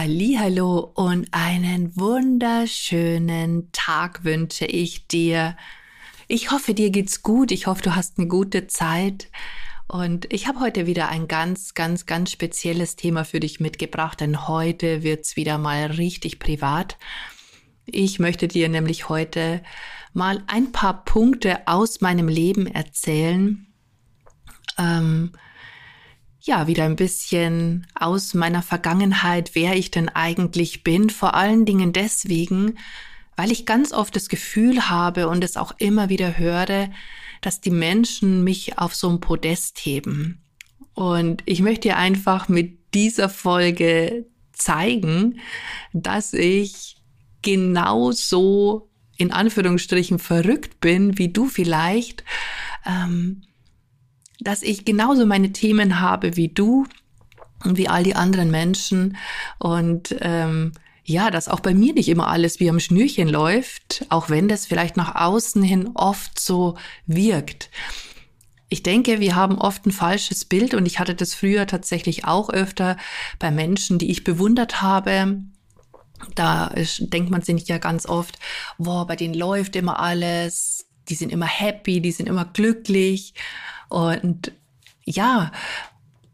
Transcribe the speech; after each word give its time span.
Hallo 0.00 0.92
und 0.94 1.26
einen 1.32 1.96
wunderschönen 1.96 3.72
Tag 3.72 4.22
wünsche 4.22 4.64
ich 4.64 5.08
dir. 5.08 5.56
Ich 6.28 6.52
hoffe, 6.52 6.72
dir 6.72 6.90
geht's 6.90 7.24
gut. 7.24 7.50
Ich 7.50 7.66
hoffe, 7.66 7.82
du 7.82 7.96
hast 7.96 8.16
eine 8.16 8.28
gute 8.28 8.68
Zeit. 8.68 9.28
Und 9.88 10.32
ich 10.32 10.46
habe 10.46 10.60
heute 10.60 10.86
wieder 10.86 11.08
ein 11.08 11.26
ganz, 11.26 11.74
ganz, 11.74 12.06
ganz 12.06 12.30
spezielles 12.30 12.94
Thema 12.94 13.24
für 13.24 13.40
dich 13.40 13.58
mitgebracht, 13.58 14.20
denn 14.20 14.46
heute 14.46 15.02
wird's 15.02 15.34
wieder 15.34 15.58
mal 15.58 15.86
richtig 15.86 16.38
privat. 16.38 16.96
Ich 17.84 18.20
möchte 18.20 18.46
dir 18.46 18.68
nämlich 18.68 19.08
heute 19.08 19.64
mal 20.12 20.44
ein 20.46 20.70
paar 20.70 21.04
Punkte 21.04 21.66
aus 21.66 22.00
meinem 22.00 22.28
Leben 22.28 22.68
erzählen. 22.68 23.66
Ähm, 24.78 25.32
ja, 26.40 26.66
wieder 26.66 26.84
ein 26.84 26.96
bisschen 26.96 27.86
aus 27.94 28.34
meiner 28.34 28.62
Vergangenheit, 28.62 29.50
wer 29.54 29.74
ich 29.76 29.90
denn 29.90 30.08
eigentlich 30.08 30.84
bin. 30.84 31.10
Vor 31.10 31.34
allen 31.34 31.64
Dingen 31.64 31.92
deswegen, 31.92 32.78
weil 33.36 33.50
ich 33.52 33.66
ganz 33.66 33.92
oft 33.92 34.14
das 34.16 34.28
Gefühl 34.28 34.88
habe 34.88 35.28
und 35.28 35.42
es 35.44 35.56
auch 35.56 35.72
immer 35.78 36.08
wieder 36.08 36.38
höre, 36.38 36.90
dass 37.40 37.60
die 37.60 37.70
Menschen 37.70 38.44
mich 38.44 38.78
auf 38.78 38.94
so 38.94 39.08
ein 39.08 39.20
Podest 39.20 39.78
heben. 39.84 40.42
Und 40.94 41.42
ich 41.44 41.60
möchte 41.60 41.88
dir 41.88 41.96
einfach 41.96 42.48
mit 42.48 42.94
dieser 42.94 43.28
Folge 43.28 44.26
zeigen, 44.52 45.38
dass 45.92 46.32
ich 46.32 46.96
genauso 47.42 48.90
in 49.16 49.32
Anführungsstrichen 49.32 50.18
verrückt 50.18 50.80
bin, 50.80 51.18
wie 51.18 51.28
du 51.28 51.46
vielleicht, 51.46 52.24
ähm, 52.84 53.42
dass 54.40 54.62
ich 54.62 54.84
genauso 54.84 55.26
meine 55.26 55.52
Themen 55.52 56.00
habe 56.00 56.36
wie 56.36 56.48
du 56.48 56.86
und 57.64 57.76
wie 57.76 57.88
all 57.88 58.04
die 58.04 58.14
anderen 58.14 58.50
Menschen 58.50 59.16
und 59.58 60.14
ähm, 60.20 60.72
ja, 61.04 61.30
dass 61.30 61.48
auch 61.48 61.60
bei 61.60 61.72
mir 61.72 61.94
nicht 61.94 62.08
immer 62.08 62.28
alles 62.28 62.60
wie 62.60 62.68
am 62.68 62.80
Schnürchen 62.80 63.28
läuft, 63.28 64.04
auch 64.10 64.28
wenn 64.28 64.46
das 64.46 64.66
vielleicht 64.66 64.98
nach 64.98 65.14
außen 65.14 65.62
hin 65.62 65.90
oft 65.94 66.38
so 66.38 66.76
wirkt. 67.06 67.70
Ich 68.68 68.82
denke, 68.82 69.18
wir 69.18 69.34
haben 69.34 69.56
oft 69.56 69.86
ein 69.86 69.92
falsches 69.92 70.44
Bild 70.44 70.74
und 70.74 70.84
ich 70.84 70.98
hatte 70.98 71.14
das 71.14 71.32
früher 71.32 71.66
tatsächlich 71.66 72.26
auch 72.26 72.50
öfter 72.50 72.98
bei 73.38 73.50
Menschen, 73.50 73.98
die 73.98 74.10
ich 74.10 74.22
bewundert 74.22 74.82
habe. 74.82 75.38
Da 76.34 76.74
denkt 76.98 77.30
man 77.30 77.40
sich 77.40 77.66
ja 77.68 77.78
ganz 77.78 78.04
oft, 78.04 78.38
boah, 78.76 79.06
bei 79.06 79.16
denen 79.16 79.32
läuft 79.32 79.76
immer 79.76 80.00
alles, 80.00 80.87
die 81.08 81.14
sind 81.14 81.32
immer 81.32 81.46
happy, 81.46 82.00
die 82.00 82.12
sind 82.12 82.28
immer 82.28 82.44
glücklich. 82.44 83.34
Und 83.88 84.52
ja, 85.04 85.52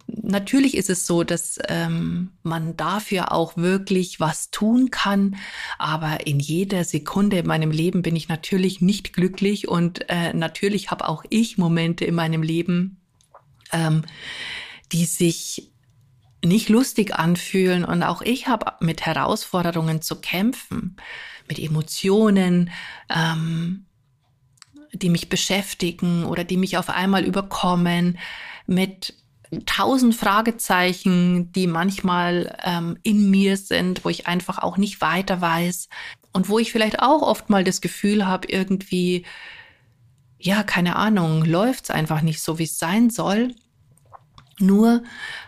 natürlich 0.07 0.77
ist 0.77 0.91
es 0.91 1.07
so, 1.07 1.25
dass 1.25 1.59
ähm, 1.69 2.31
man 2.43 2.77
dafür 2.77 3.33
auch 3.33 3.57
wirklich 3.57 4.21
was 4.21 4.51
tun 4.51 4.91
kann. 4.91 5.37
Aber 5.79 6.27
in 6.27 6.41
jeder 6.41 6.85
Sekunde 6.85 7.39
in 7.39 7.47
meinem 7.47 7.71
Leben 7.71 8.03
bin 8.03 8.17
ich 8.17 8.29
natürlich 8.29 8.81
nicht 8.81 9.13
glücklich 9.13 9.69
und 9.69 10.09
äh, 10.09 10.33
natürlich 10.33 10.91
habe 10.91 11.09
auch 11.09 11.25
ich 11.31 11.59
Momente 11.59 12.05
in 12.05 12.15
meinem 12.15 12.43
Leben, 12.43 12.99
ähm, 13.73 14.03
die 14.93 15.07
sich 15.07 15.71
nicht 16.45 16.69
lustig 16.69 17.15
anfühlen 17.15 17.85
und 17.87 18.03
auch 18.03 18.21
ich 18.21 18.49
habe 18.49 18.73
mit 18.81 19.07
Herausforderungen 19.07 20.03
zu 20.03 20.21
kämpfen, 20.21 20.97
mit 21.49 21.59
Emotionen, 21.59 22.71
ähm, 23.09 23.87
die 24.95 25.11
mich 25.11 25.29
beschäftigen 25.29 26.25
oder 26.25 26.45
die 26.45 26.57
mich 26.57 26.79
auf 26.79 26.89
einmal 26.89 27.25
überkommen, 27.25 28.19
mit 28.67 29.15
tausend 29.67 30.15
Fragezeichen, 30.15 31.53
die 31.53 31.67
manchmal 31.67 32.57
ähm, 32.65 32.99
in 33.03 33.31
mir 33.31 33.57
sind, 33.57 34.05
wo 34.05 34.09
ich 34.09 34.27
einfach 34.27 34.59
auch 34.59 34.77
nicht 34.77 35.01
weiter 35.01 35.41
weiß 35.41 35.89
und 36.33 36.49
wo 36.49 36.59
ich 36.59 36.73
vielleicht 36.73 37.01
auch 37.01 37.23
oft 37.23 37.51
mal 37.51 37.65
das 37.65 37.81
Gefühl 37.81 38.27
habe, 38.27 38.49
irgendwie, 38.49 39.25
ja, 40.39 40.63
keine 40.63 40.97
Ahnung, 40.97 41.45
läuft's 41.45 41.91
einfach 41.91 42.23
nicht 42.23 42.43
so, 42.43 42.59
wie 42.59 42.65
es 42.65 42.79
sein 42.79 43.11
soll. 43.11 43.55
Nur 44.59 45.03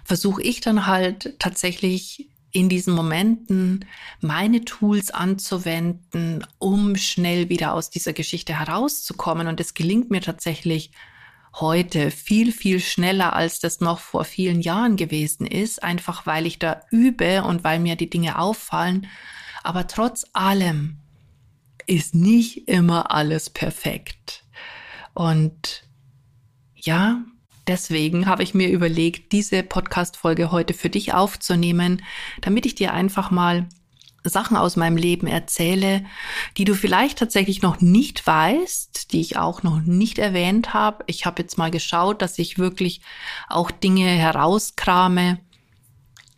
versuche 0.04 0.42
ich 0.42 0.60
dann 0.60 0.86
halt 0.86 1.38
tatsächlich 1.38 2.28
in 2.52 2.68
diesen 2.68 2.94
Momenten 2.94 3.84
meine 4.20 4.64
Tools 4.64 5.10
anzuwenden, 5.10 6.46
um 6.58 6.96
schnell 6.96 7.48
wieder 7.48 7.74
aus 7.74 7.90
dieser 7.90 8.12
Geschichte 8.12 8.58
herauszukommen. 8.58 9.46
Und 9.46 9.60
es 9.60 9.74
gelingt 9.74 10.10
mir 10.10 10.20
tatsächlich 10.20 10.90
heute 11.54 12.10
viel, 12.10 12.52
viel 12.52 12.80
schneller, 12.80 13.34
als 13.34 13.60
das 13.60 13.80
noch 13.80 13.98
vor 13.98 14.24
vielen 14.24 14.60
Jahren 14.60 14.96
gewesen 14.96 15.46
ist, 15.46 15.82
einfach 15.82 16.26
weil 16.26 16.46
ich 16.46 16.58
da 16.58 16.82
übe 16.90 17.42
und 17.44 17.64
weil 17.64 17.80
mir 17.80 17.96
die 17.96 18.10
Dinge 18.10 18.38
auffallen. 18.38 19.06
Aber 19.62 19.86
trotz 19.86 20.26
allem 20.32 20.98
ist 21.86 22.14
nicht 22.14 22.68
immer 22.68 23.10
alles 23.10 23.50
perfekt. 23.50 24.44
Und 25.14 25.84
ja, 26.74 27.24
Deswegen 27.66 28.26
habe 28.26 28.42
ich 28.42 28.54
mir 28.54 28.68
überlegt, 28.68 29.32
diese 29.32 29.62
Podcast-Folge 29.62 30.52
heute 30.52 30.72
für 30.72 30.90
dich 30.90 31.14
aufzunehmen, 31.14 32.02
damit 32.40 32.64
ich 32.64 32.76
dir 32.76 32.92
einfach 32.92 33.30
mal 33.30 33.66
Sachen 34.28 34.56
aus 34.56 34.76
meinem 34.76 34.96
Leben 34.96 35.26
erzähle, 35.26 36.04
die 36.56 36.64
du 36.64 36.74
vielleicht 36.74 37.18
tatsächlich 37.18 37.62
noch 37.62 37.80
nicht 37.80 38.26
weißt, 38.26 39.12
die 39.12 39.20
ich 39.20 39.36
auch 39.36 39.62
noch 39.62 39.80
nicht 39.80 40.18
erwähnt 40.18 40.74
habe. 40.74 41.04
Ich 41.06 41.26
habe 41.26 41.42
jetzt 41.42 41.58
mal 41.58 41.70
geschaut, 41.70 42.22
dass 42.22 42.38
ich 42.38 42.58
wirklich 42.58 43.00
auch 43.48 43.70
Dinge 43.70 44.06
herauskrame, 44.06 45.38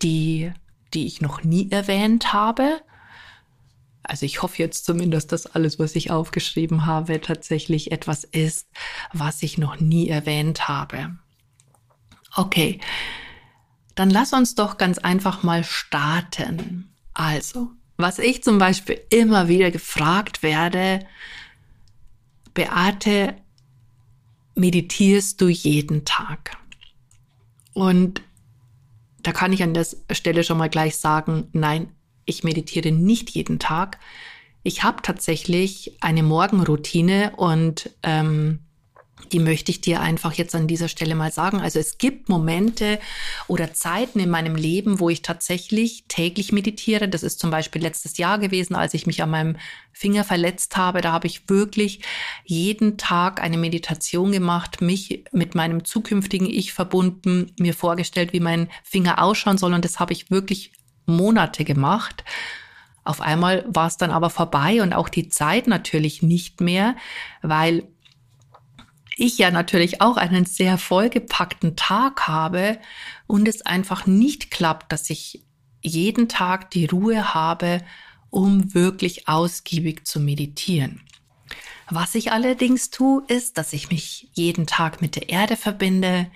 die, 0.02 0.52
die 0.94 1.06
ich 1.06 1.20
noch 1.20 1.44
nie 1.44 1.70
erwähnt 1.70 2.32
habe. 2.32 2.80
Also 4.08 4.24
ich 4.24 4.42
hoffe 4.42 4.56
jetzt 4.56 4.86
zumindest, 4.86 5.32
dass 5.32 5.46
alles, 5.46 5.78
was 5.78 5.94
ich 5.94 6.10
aufgeschrieben 6.10 6.86
habe, 6.86 7.20
tatsächlich 7.20 7.92
etwas 7.92 8.24
ist, 8.24 8.66
was 9.12 9.42
ich 9.42 9.58
noch 9.58 9.78
nie 9.78 10.08
erwähnt 10.08 10.66
habe. 10.66 11.16
Okay, 12.34 12.80
dann 13.94 14.10
lass 14.10 14.32
uns 14.32 14.54
doch 14.54 14.78
ganz 14.78 14.98
einfach 14.98 15.42
mal 15.42 15.62
starten. 15.62 16.90
Also, 17.12 17.70
was 17.98 18.18
ich 18.18 18.42
zum 18.42 18.58
Beispiel 18.58 18.98
immer 19.10 19.48
wieder 19.48 19.70
gefragt 19.70 20.42
werde, 20.42 21.06
Beate, 22.54 23.36
meditierst 24.54 25.40
du 25.40 25.48
jeden 25.48 26.04
Tag? 26.06 26.56
Und 27.74 28.22
da 29.22 29.32
kann 29.32 29.52
ich 29.52 29.62
an 29.62 29.74
der 29.74 29.86
Stelle 30.12 30.44
schon 30.44 30.58
mal 30.58 30.70
gleich 30.70 30.96
sagen, 30.96 31.48
nein, 31.52 31.92
ich 32.28 32.44
meditiere 32.44 32.92
nicht 32.92 33.30
jeden 33.30 33.58
Tag. 33.58 33.98
Ich 34.62 34.82
habe 34.82 35.02
tatsächlich 35.02 35.96
eine 36.00 36.22
Morgenroutine 36.22 37.32
und 37.36 37.90
ähm, 38.02 38.60
die 39.32 39.38
möchte 39.38 39.70
ich 39.70 39.80
dir 39.80 40.00
einfach 40.00 40.32
jetzt 40.34 40.54
an 40.54 40.66
dieser 40.66 40.88
Stelle 40.88 41.14
mal 41.14 41.32
sagen. 41.32 41.60
Also 41.60 41.78
es 41.78 41.98
gibt 41.98 42.28
Momente 42.28 42.98
oder 43.46 43.74
Zeiten 43.74 44.20
in 44.20 44.30
meinem 44.30 44.56
Leben, 44.56 45.00
wo 45.00 45.10
ich 45.10 45.22
tatsächlich 45.22 46.04
täglich 46.08 46.52
meditiere. 46.52 47.08
Das 47.08 47.22
ist 47.22 47.38
zum 47.38 47.50
Beispiel 47.50 47.82
letztes 47.82 48.16
Jahr 48.16 48.38
gewesen, 48.38 48.74
als 48.74 48.94
ich 48.94 49.06
mich 49.06 49.22
an 49.22 49.30
meinem 49.30 49.56
Finger 49.92 50.24
verletzt 50.24 50.76
habe. 50.76 51.00
Da 51.00 51.12
habe 51.12 51.26
ich 51.26 51.48
wirklich 51.48 52.00
jeden 52.44 52.96
Tag 52.96 53.42
eine 53.42 53.58
Meditation 53.58 54.32
gemacht, 54.32 54.80
mich 54.80 55.24
mit 55.32 55.54
meinem 55.54 55.84
zukünftigen 55.84 56.48
Ich 56.48 56.72
verbunden, 56.72 57.52
mir 57.58 57.74
vorgestellt, 57.74 58.32
wie 58.32 58.40
mein 58.40 58.68
Finger 58.82 59.22
ausschauen 59.22 59.58
soll. 59.58 59.74
Und 59.74 59.84
das 59.84 60.00
habe 60.00 60.12
ich 60.12 60.30
wirklich 60.30 60.72
Monate 61.08 61.64
gemacht. 61.64 62.24
Auf 63.04 63.20
einmal 63.20 63.64
war 63.66 63.86
es 63.86 63.96
dann 63.96 64.10
aber 64.10 64.30
vorbei 64.30 64.82
und 64.82 64.92
auch 64.92 65.08
die 65.08 65.28
Zeit 65.28 65.66
natürlich 65.66 66.22
nicht 66.22 66.60
mehr, 66.60 66.94
weil 67.42 67.88
ich 69.16 69.36
ja 69.38 69.50
natürlich 69.50 70.00
auch 70.00 70.16
einen 70.16 70.44
sehr 70.44 70.78
vollgepackten 70.78 71.74
Tag 71.74 72.28
habe 72.28 72.78
und 73.26 73.48
es 73.48 73.62
einfach 73.66 74.06
nicht 74.06 74.50
klappt, 74.50 74.92
dass 74.92 75.10
ich 75.10 75.44
jeden 75.82 76.28
Tag 76.28 76.70
die 76.70 76.86
Ruhe 76.86 77.34
habe, 77.34 77.82
um 78.30 78.74
wirklich 78.74 79.26
ausgiebig 79.26 80.06
zu 80.06 80.20
meditieren. 80.20 81.00
Was 81.90 82.14
ich 82.14 82.32
allerdings 82.32 82.90
tue, 82.90 83.22
ist, 83.28 83.56
dass 83.58 83.72
ich 83.72 83.90
mich 83.90 84.28
jeden 84.34 84.66
Tag 84.66 85.00
mit 85.00 85.16
der 85.16 85.30
Erde 85.30 85.56
verbinde, 85.56 86.30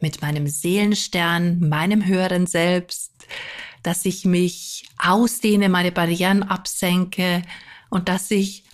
mit 0.00 0.22
meinem 0.22 0.46
Seelenstern, 0.46 1.68
meinem 1.68 2.04
höheren 2.04 2.46
Selbst, 2.46 3.12
dass 3.82 4.04
ich 4.04 4.24
mich 4.24 4.84
ausdehne, 4.98 5.68
meine 5.68 5.92
Barrieren 5.92 6.42
absenke 6.42 7.42
und 7.90 8.08
dass 8.08 8.30
ich 8.30 8.64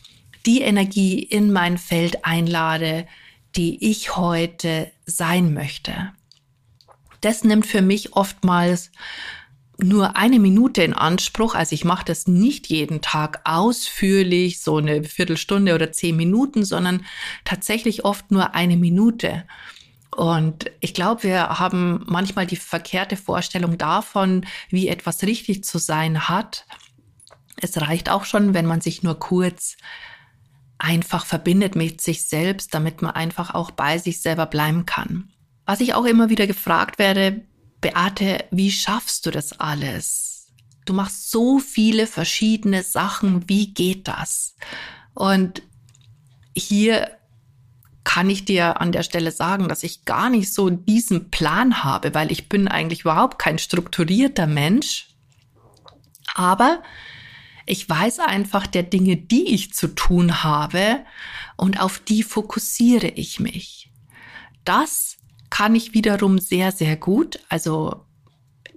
die 0.46 0.60
Energie 0.60 1.22
in 1.22 1.52
mein 1.52 1.78
Feld 1.78 2.24
einlade, 2.24 3.06
die 3.56 3.90
ich 3.90 4.16
heute 4.16 4.90
sein 5.06 5.54
möchte. 5.54 6.12
Das 7.20 7.44
nimmt 7.44 7.66
für 7.66 7.82
mich 7.82 8.14
oftmals 8.14 8.90
nur 9.78 10.16
eine 10.16 10.38
Minute 10.38 10.82
in 10.82 10.92
Anspruch. 10.92 11.54
Also 11.54 11.74
ich 11.74 11.84
mache 11.84 12.04
das 12.04 12.26
nicht 12.26 12.66
jeden 12.66 13.00
Tag 13.00 13.40
ausführlich, 13.44 14.60
so 14.60 14.76
eine 14.76 15.04
Viertelstunde 15.04 15.74
oder 15.74 15.92
zehn 15.92 16.16
Minuten, 16.16 16.64
sondern 16.64 17.04
tatsächlich 17.44 18.04
oft 18.04 18.30
nur 18.30 18.54
eine 18.54 18.76
Minute. 18.76 19.44
Und 20.18 20.72
ich 20.80 20.94
glaube, 20.94 21.22
wir 21.22 21.60
haben 21.60 22.02
manchmal 22.08 22.44
die 22.44 22.56
verkehrte 22.56 23.16
Vorstellung 23.16 23.78
davon, 23.78 24.44
wie 24.68 24.88
etwas 24.88 25.22
richtig 25.22 25.62
zu 25.62 25.78
sein 25.78 26.28
hat. 26.28 26.66
Es 27.62 27.80
reicht 27.80 28.10
auch 28.10 28.24
schon, 28.24 28.52
wenn 28.52 28.66
man 28.66 28.80
sich 28.80 29.04
nur 29.04 29.20
kurz 29.20 29.76
einfach 30.76 31.24
verbindet 31.24 31.76
mit 31.76 32.00
sich 32.00 32.24
selbst, 32.26 32.74
damit 32.74 33.00
man 33.00 33.12
einfach 33.12 33.54
auch 33.54 33.70
bei 33.70 33.98
sich 33.98 34.20
selber 34.20 34.46
bleiben 34.46 34.86
kann. 34.86 35.30
Was 35.66 35.80
ich 35.80 35.94
auch 35.94 36.04
immer 36.04 36.30
wieder 36.30 36.48
gefragt 36.48 36.98
werde, 36.98 37.42
Beate, 37.80 38.44
wie 38.50 38.72
schaffst 38.72 39.24
du 39.24 39.30
das 39.30 39.60
alles? 39.60 40.48
Du 40.84 40.94
machst 40.94 41.30
so 41.30 41.60
viele 41.60 42.08
verschiedene 42.08 42.82
Sachen, 42.82 43.48
wie 43.48 43.72
geht 43.72 44.08
das? 44.08 44.56
Und 45.14 45.62
hier 46.56 47.17
kann 48.08 48.30
ich 48.30 48.46
dir 48.46 48.80
an 48.80 48.90
der 48.90 49.02
Stelle 49.02 49.30
sagen, 49.32 49.68
dass 49.68 49.82
ich 49.82 50.06
gar 50.06 50.30
nicht 50.30 50.54
so 50.54 50.70
diesen 50.70 51.30
Plan 51.30 51.84
habe, 51.84 52.14
weil 52.14 52.32
ich 52.32 52.48
bin 52.48 52.66
eigentlich 52.66 53.02
überhaupt 53.02 53.38
kein 53.38 53.58
strukturierter 53.58 54.46
Mensch. 54.46 55.10
Aber 56.34 56.82
ich 57.66 57.86
weiß 57.86 58.20
einfach 58.20 58.66
der 58.66 58.84
Dinge, 58.84 59.18
die 59.18 59.52
ich 59.52 59.74
zu 59.74 59.88
tun 59.88 60.42
habe 60.42 61.04
und 61.58 61.82
auf 61.82 61.98
die 61.98 62.22
fokussiere 62.22 63.08
ich 63.08 63.40
mich. 63.40 63.90
Das 64.64 65.18
kann 65.50 65.74
ich 65.74 65.92
wiederum 65.92 66.38
sehr, 66.38 66.72
sehr 66.72 66.96
gut. 66.96 67.40
Also 67.50 68.06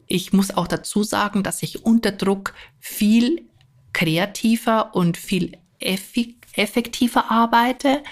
ich 0.08 0.34
muss 0.34 0.52
auch 0.52 0.68
dazu 0.68 1.04
sagen, 1.04 1.42
dass 1.42 1.64
ich 1.64 1.86
unter 1.86 2.12
Druck 2.12 2.54
viel 2.82 3.48
kreativer 3.94 4.94
und 4.94 5.16
viel 5.16 5.58
effektiver 5.80 7.32
arbeite. 7.32 8.04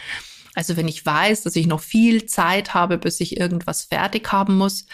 Also 0.55 0.77
wenn 0.77 0.87
ich 0.87 1.05
weiß, 1.05 1.43
dass 1.43 1.55
ich 1.55 1.67
noch 1.67 1.81
viel 1.81 2.25
Zeit 2.25 2.73
habe, 2.73 2.97
bis 2.97 3.19
ich 3.19 3.37
irgendwas 3.37 3.83
fertig 3.83 4.31
haben 4.31 4.57
muss, 4.57 4.85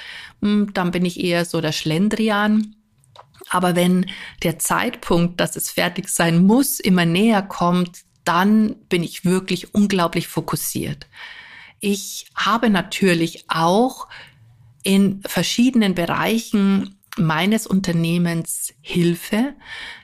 hm, 0.41 0.73
dann 0.73 0.91
bin 0.91 1.05
ich 1.05 1.19
eher 1.19 1.45
so 1.45 1.61
der 1.61 1.71
Schlendrian. 1.71 2.75
Aber 3.49 3.75
wenn 3.75 4.07
der 4.43 4.59
Zeitpunkt, 4.59 5.39
dass 5.39 5.55
es 5.55 5.69
fertig 5.69 6.09
sein 6.09 6.45
muss, 6.45 6.79
immer 6.79 7.05
näher 7.05 7.41
kommt, 7.41 8.01
dann 8.23 8.75
bin 8.89 9.03
ich 9.03 9.23
wirklich 9.23 9.73
unglaublich 9.73 10.27
fokussiert. 10.27 11.07
Ich 11.79 12.25
habe 12.35 12.69
natürlich 12.69 13.45
auch 13.47 14.07
in 14.83 15.21
verschiedenen 15.25 15.95
Bereichen 15.95 16.94
meines 17.17 17.65
Unternehmens 17.67 18.73
Hilfe. 18.81 19.53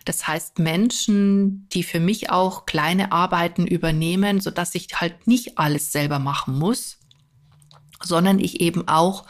Das 0.06 0.28
heißt 0.28 0.60
Menschen, 0.60 1.68
die 1.70 1.84
für 1.84 2.00
mich 2.00 2.30
auch 2.30 2.66
kleine 2.66 3.12
Arbeiten 3.12 3.68
übernehmen, 3.68 4.40
so 4.40 4.52
dass 4.52 4.76
ich 4.76 4.88
halt 4.96 5.28
nicht 5.28 5.58
alles 5.58 5.92
selber 5.92 6.20
machen 6.20 6.58
muss, 6.58 7.00
sondern 8.02 8.40
ich 8.40 8.62
eben 8.62 8.88
auch 8.88 9.26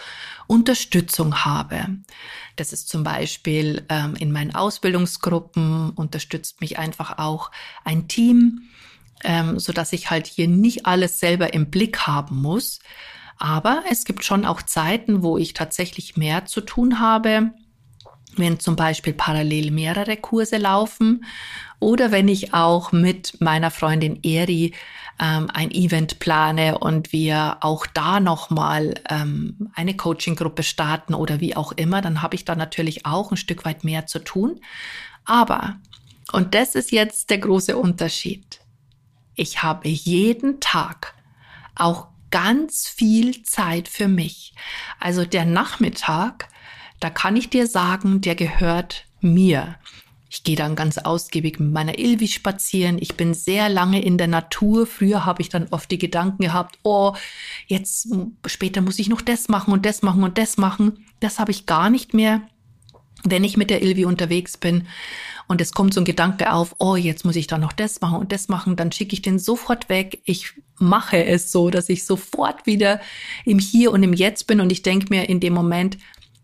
Unterstützung 0.48 1.45
habe. 1.45 1.88
Das 2.56 2.74
ist 2.74 2.89
zum 2.89 3.04
Beispiel 3.04 3.86
ähm, 3.89 4.16
in 4.16 4.31
meinen 4.31 4.54
Ausbildungsgruppen 4.54 5.92
unterstützt 5.92 6.62
mich 6.62 6.77
einfach 6.77 7.18
auch 7.18 7.51
ein 7.84 8.07
Team, 8.07 8.63
ähm, 9.24 9.60
so 9.60 9.72
dass 9.74 9.94
ich 9.94 10.10
halt 10.10 10.27
hier 10.27 10.48
nicht 10.48 10.86
alles 10.86 11.19
selber 11.19 11.54
im 11.54 11.72
Blick 11.72 12.01
haben 12.01 12.42
muss. 12.42 12.80
Aber 13.38 13.84
es 13.89 14.06
gibt 14.06 14.24
schon 14.24 14.45
auch 14.45 14.62
Zeiten, 14.62 15.24
wo 15.24 15.38
ich 15.38 15.54
tatsächlich 15.54 16.16
mehr 16.18 16.45
zu 16.45 16.62
tun 16.62 17.00
habe, 17.00 17.54
wenn 18.38 18.60
zum 18.60 18.75
Beispiel 18.75 19.13
parallel 19.13 19.72
mehrere 19.72 20.18
Kurse 20.18 20.57
laufen 20.57 21.25
oder 21.80 22.12
wenn 22.12 22.28
ich 22.28 22.54
auch 22.54 22.92
mit 22.92 23.39
meiner 23.42 23.72
Freundin 23.72 24.19
Eri 24.24 24.74
ähm, 25.19 25.50
ein 25.54 25.72
Event 25.72 26.19
plane 26.19 26.80
und 26.80 27.12
wir 27.12 27.57
auch 27.62 27.86
da 27.86 28.19
nochmal 28.19 28.95
ähm, 29.10 29.72
eine 29.74 29.95
Coaching-Gruppe 29.95 30.63
starten 30.63 31.13
oder 31.13 31.39
wie 31.39 31.56
auch 31.56 31.72
immer, 31.74 32.01
dann 32.01 32.22
habe 32.22 32.36
ich 32.36 32.45
da 32.45 32.56
natürlich 32.56 33.06
auch 33.06 33.31
ein 33.31 33.38
Stück 33.38 33.66
weit 33.66 33.83
mehr 33.83 34.07
zu 34.07 34.19
tun. 34.19 34.60
Aber, 35.25 35.77
und 36.31 36.56
das 36.56 36.75
ist 36.75 36.92
jetzt 36.92 37.30
der 37.30 37.39
große 37.39 37.77
Unterschied, 37.77 38.60
ich 39.36 39.63
habe 39.63 39.88
jeden 39.88 40.60
Tag 40.60 41.13
auch 41.75 42.07
ganz 42.31 42.88
viel 42.88 43.44
Zeit 43.44 43.88
für 43.88 44.07
mich. 44.07 44.54
Also 45.00 45.25
der 45.25 45.45
Nachmittag, 45.45 46.48
da 47.01 47.09
kann 47.09 47.36
ich 47.36 47.50
dir 47.50 47.68
sagen, 47.68 48.21
der 48.21 48.36
gehört 48.36 49.06
mir. 49.19 49.75
Ich 50.30 50.44
gehe 50.44 50.56
dann 50.56 50.77
ganz 50.77 50.98
ausgiebig 50.98 51.59
mit 51.59 51.74
meiner 51.74 52.00
Ilvi 52.00 52.30
spazieren. 52.30 52.98
Ich 53.01 53.18
bin 53.18 53.33
sehr 53.33 53.68
lange 53.68 54.01
in 54.01 54.18
der 54.18 54.27
Natur. 54.27 54.88
Früher 54.88 55.25
habe 55.25 55.42
ich 55.42 55.50
dann 55.50 55.68
oft 55.71 55.92
die 55.92 55.98
Gedanken 55.98 56.44
gehabt, 56.44 56.80
oh, 56.83 57.13
jetzt 57.68 58.07
später 58.45 58.80
muss 58.80 59.00
ich 59.00 59.09
noch 59.09 59.19
das 59.19 59.50
machen 59.50 59.74
und 59.74 59.86
das 59.86 60.03
machen 60.03 60.24
und 60.24 60.38
das 60.38 60.56
machen. 60.56 61.06
Das 61.19 61.38
habe 61.38 61.51
ich 61.51 61.65
gar 61.65 61.89
nicht 61.89 62.13
mehr, 62.13 62.44
wenn 63.24 63.44
ich 63.44 63.57
mit 63.57 63.69
der 63.69 63.81
Ilvi 63.81 64.06
unterwegs 64.06 64.56
bin. 64.56 64.88
Und 65.48 65.59
es 65.59 65.74
kommt 65.74 65.94
so 65.94 66.00
ein 66.00 66.06
Gedanke 66.06 66.53
auf, 66.53 66.75
oh, 66.80 66.95
jetzt 66.95 67.25
muss 67.25 67.36
ich 67.36 67.48
da 67.48 67.57
noch 67.57 67.74
das 67.74 68.00
machen 68.00 68.19
und 68.19 68.31
das 68.31 68.48
machen, 68.48 68.77
dann 68.77 68.94
schicke 68.94 69.13
ich 69.13 69.21
den 69.21 69.38
sofort 69.38 69.89
weg. 69.89 70.21
Ich 70.24 70.53
mache 70.77 71.25
es 71.25 71.51
so, 71.51 71.69
dass 71.71 71.89
ich 71.89 72.06
sofort 72.06 72.65
wieder 72.65 73.01
im 73.44 73.59
Hier 73.59 73.92
und 73.92 74.01
im 74.03 74.13
Jetzt 74.13 74.48
bin 74.48 74.62
und 74.62 74.71
ich 74.71 74.81
denke 74.81 75.07
mir 75.09 75.27
in 75.27 75.42
dem 75.42 75.53
Moment, 75.53 75.98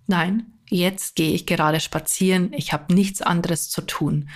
nein, 0.07 0.47
jetzt 0.69 1.15
gehe 1.15 1.33
ich 1.33 1.45
gerade 1.45 1.79
spazieren, 1.79 2.51
ich 2.53 2.73
habe 2.73 2.93
nichts 2.93 3.21
anderes 3.21 3.69
zu 3.69 3.81
tun. 3.81 4.29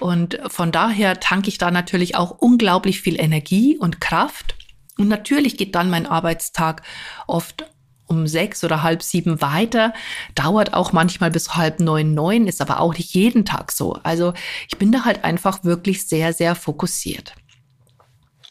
Und 0.00 0.38
von 0.46 0.70
daher 0.70 1.20
tanke 1.20 1.48
ich 1.48 1.58
da 1.58 1.70
natürlich 1.70 2.16
auch 2.16 2.30
unglaublich 2.30 3.00
viel 3.00 3.18
Energie 3.18 3.76
und 3.76 4.00
Kraft. 4.00 4.54
Und 4.96 5.08
natürlich 5.08 5.56
geht 5.56 5.74
dann 5.74 5.90
mein 5.90 6.06
Arbeitstag 6.06 6.82
oft 7.26 7.64
um 8.06 8.26
sechs 8.26 8.64
oder 8.64 8.82
halb 8.82 9.02
sieben 9.02 9.42
weiter, 9.42 9.92
dauert 10.34 10.72
auch 10.72 10.92
manchmal 10.92 11.30
bis 11.30 11.54
halb 11.56 11.78
neun, 11.78 12.14
neun, 12.14 12.46
ist 12.46 12.62
aber 12.62 12.80
auch 12.80 12.96
nicht 12.96 13.14
jeden 13.14 13.44
Tag 13.44 13.70
so. 13.70 13.94
Also 14.02 14.32
ich 14.68 14.78
bin 14.78 14.90
da 14.90 15.04
halt 15.04 15.24
einfach 15.24 15.62
wirklich 15.62 16.08
sehr, 16.08 16.32
sehr 16.32 16.54
fokussiert. 16.54 17.34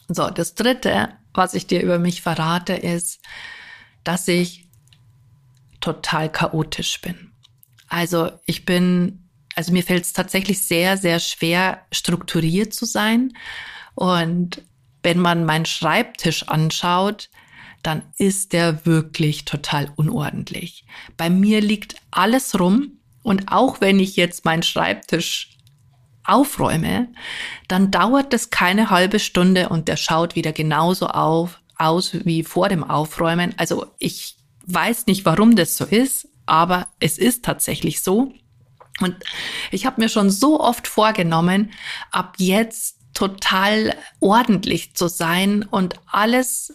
So, 0.07 0.29
das 0.29 0.53
dritte, 0.53 1.09
was 1.33 1.53
ich 1.53 1.67
dir 1.67 1.81
über 1.81 1.99
mich 1.99 2.21
verrate, 2.21 2.73
ist, 2.73 3.19
dass 4.03 4.27
ich 4.27 4.66
total 5.81 6.31
chaotisch 6.31 7.01
bin. 7.01 7.31
Also 7.87 8.31
ich 8.45 8.65
bin, 8.65 9.29
also 9.55 9.71
mir 9.71 9.83
fällt 9.83 10.03
es 10.03 10.13
tatsächlich 10.13 10.61
sehr, 10.63 10.97
sehr 10.97 11.19
schwer, 11.19 11.85
strukturiert 11.91 12.73
zu 12.73 12.85
sein. 12.85 13.33
Und 13.95 14.61
wenn 15.03 15.19
man 15.19 15.45
meinen 15.45 15.65
Schreibtisch 15.65 16.43
anschaut, 16.47 17.29
dann 17.83 18.01
ist 18.17 18.53
der 18.53 18.85
wirklich 18.85 19.45
total 19.45 19.91
unordentlich. 19.95 20.85
Bei 21.15 21.29
mir 21.29 21.61
liegt 21.61 21.95
alles 22.11 22.59
rum 22.59 22.99
und 23.23 23.51
auch 23.51 23.81
wenn 23.81 23.99
ich 23.99 24.15
jetzt 24.15 24.45
meinen 24.45 24.63
Schreibtisch 24.63 25.57
aufräume, 26.23 27.07
dann 27.67 27.89
dauert 27.91 28.33
das 28.33 28.49
keine 28.49 28.89
halbe 28.89 29.19
Stunde 29.19 29.69
und 29.69 29.87
der 29.87 29.95
schaut 29.95 30.35
wieder 30.35 30.51
genauso 30.51 31.07
auf, 31.07 31.61
aus 31.77 32.25
wie 32.25 32.43
vor 32.43 32.67
dem 32.67 32.83
Aufräumen. 32.83 33.53
Also 33.57 33.85
ich 33.99 34.36
weiß 34.67 35.07
nicht, 35.07 35.25
warum 35.25 35.55
das 35.55 35.77
so 35.77 35.85
ist, 35.85 36.27
aber 36.45 36.87
es 36.99 37.17
ist 37.17 37.43
tatsächlich 37.43 38.01
so. 38.01 38.33
Und 38.99 39.15
ich 39.71 39.85
habe 39.85 40.01
mir 40.01 40.09
schon 40.09 40.29
so 40.29 40.59
oft 40.59 40.87
vorgenommen, 40.87 41.71
ab 42.11 42.35
jetzt 42.37 42.97
total 43.13 43.95
ordentlich 44.19 44.95
zu 44.95 45.07
sein 45.07 45.63
und 45.63 45.95
alles 46.11 46.73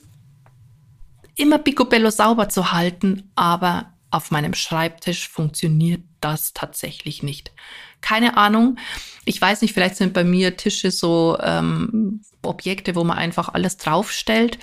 immer 1.36 1.58
picobello 1.58 2.10
sauber 2.10 2.48
zu 2.48 2.72
halten, 2.72 3.30
aber 3.34 3.92
auf 4.10 4.30
meinem 4.30 4.54
Schreibtisch 4.54 5.28
funktioniert 5.28 6.02
das 6.20 6.52
tatsächlich 6.52 7.22
nicht. 7.22 7.52
Keine 8.00 8.36
Ahnung. 8.36 8.76
Ich 9.24 9.40
weiß 9.40 9.62
nicht, 9.62 9.72
vielleicht 9.72 9.96
sind 9.96 10.12
bei 10.12 10.24
mir 10.24 10.56
Tische 10.56 10.90
so 10.90 11.38
ähm, 11.40 12.20
Objekte, 12.42 12.94
wo 12.94 13.04
man 13.04 13.16
einfach 13.18 13.48
alles 13.48 13.76
draufstellt, 13.76 14.58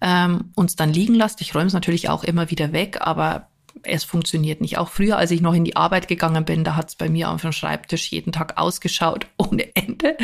ähm, 0.00 0.50
uns 0.54 0.76
dann 0.76 0.92
liegen 0.92 1.14
lässt. 1.14 1.40
Ich 1.40 1.54
räume 1.54 1.66
es 1.66 1.72
natürlich 1.72 2.08
auch 2.08 2.24
immer 2.24 2.50
wieder 2.50 2.72
weg, 2.72 2.98
aber 3.00 3.48
es 3.82 4.04
funktioniert 4.04 4.60
nicht. 4.60 4.78
Auch 4.78 4.88
früher, 4.88 5.16
als 5.16 5.30
ich 5.30 5.40
noch 5.40 5.54
in 5.54 5.64
die 5.64 5.76
Arbeit 5.76 6.08
gegangen 6.08 6.44
bin, 6.44 6.64
da 6.64 6.76
hat 6.76 6.88
es 6.88 6.96
bei 6.96 7.08
mir 7.08 7.30
auf 7.30 7.42
dem 7.42 7.52
Schreibtisch 7.52 8.10
jeden 8.10 8.32
Tag 8.32 8.58
ausgeschaut, 8.58 9.26
ohne 9.36 9.74
Ende. 9.74 10.16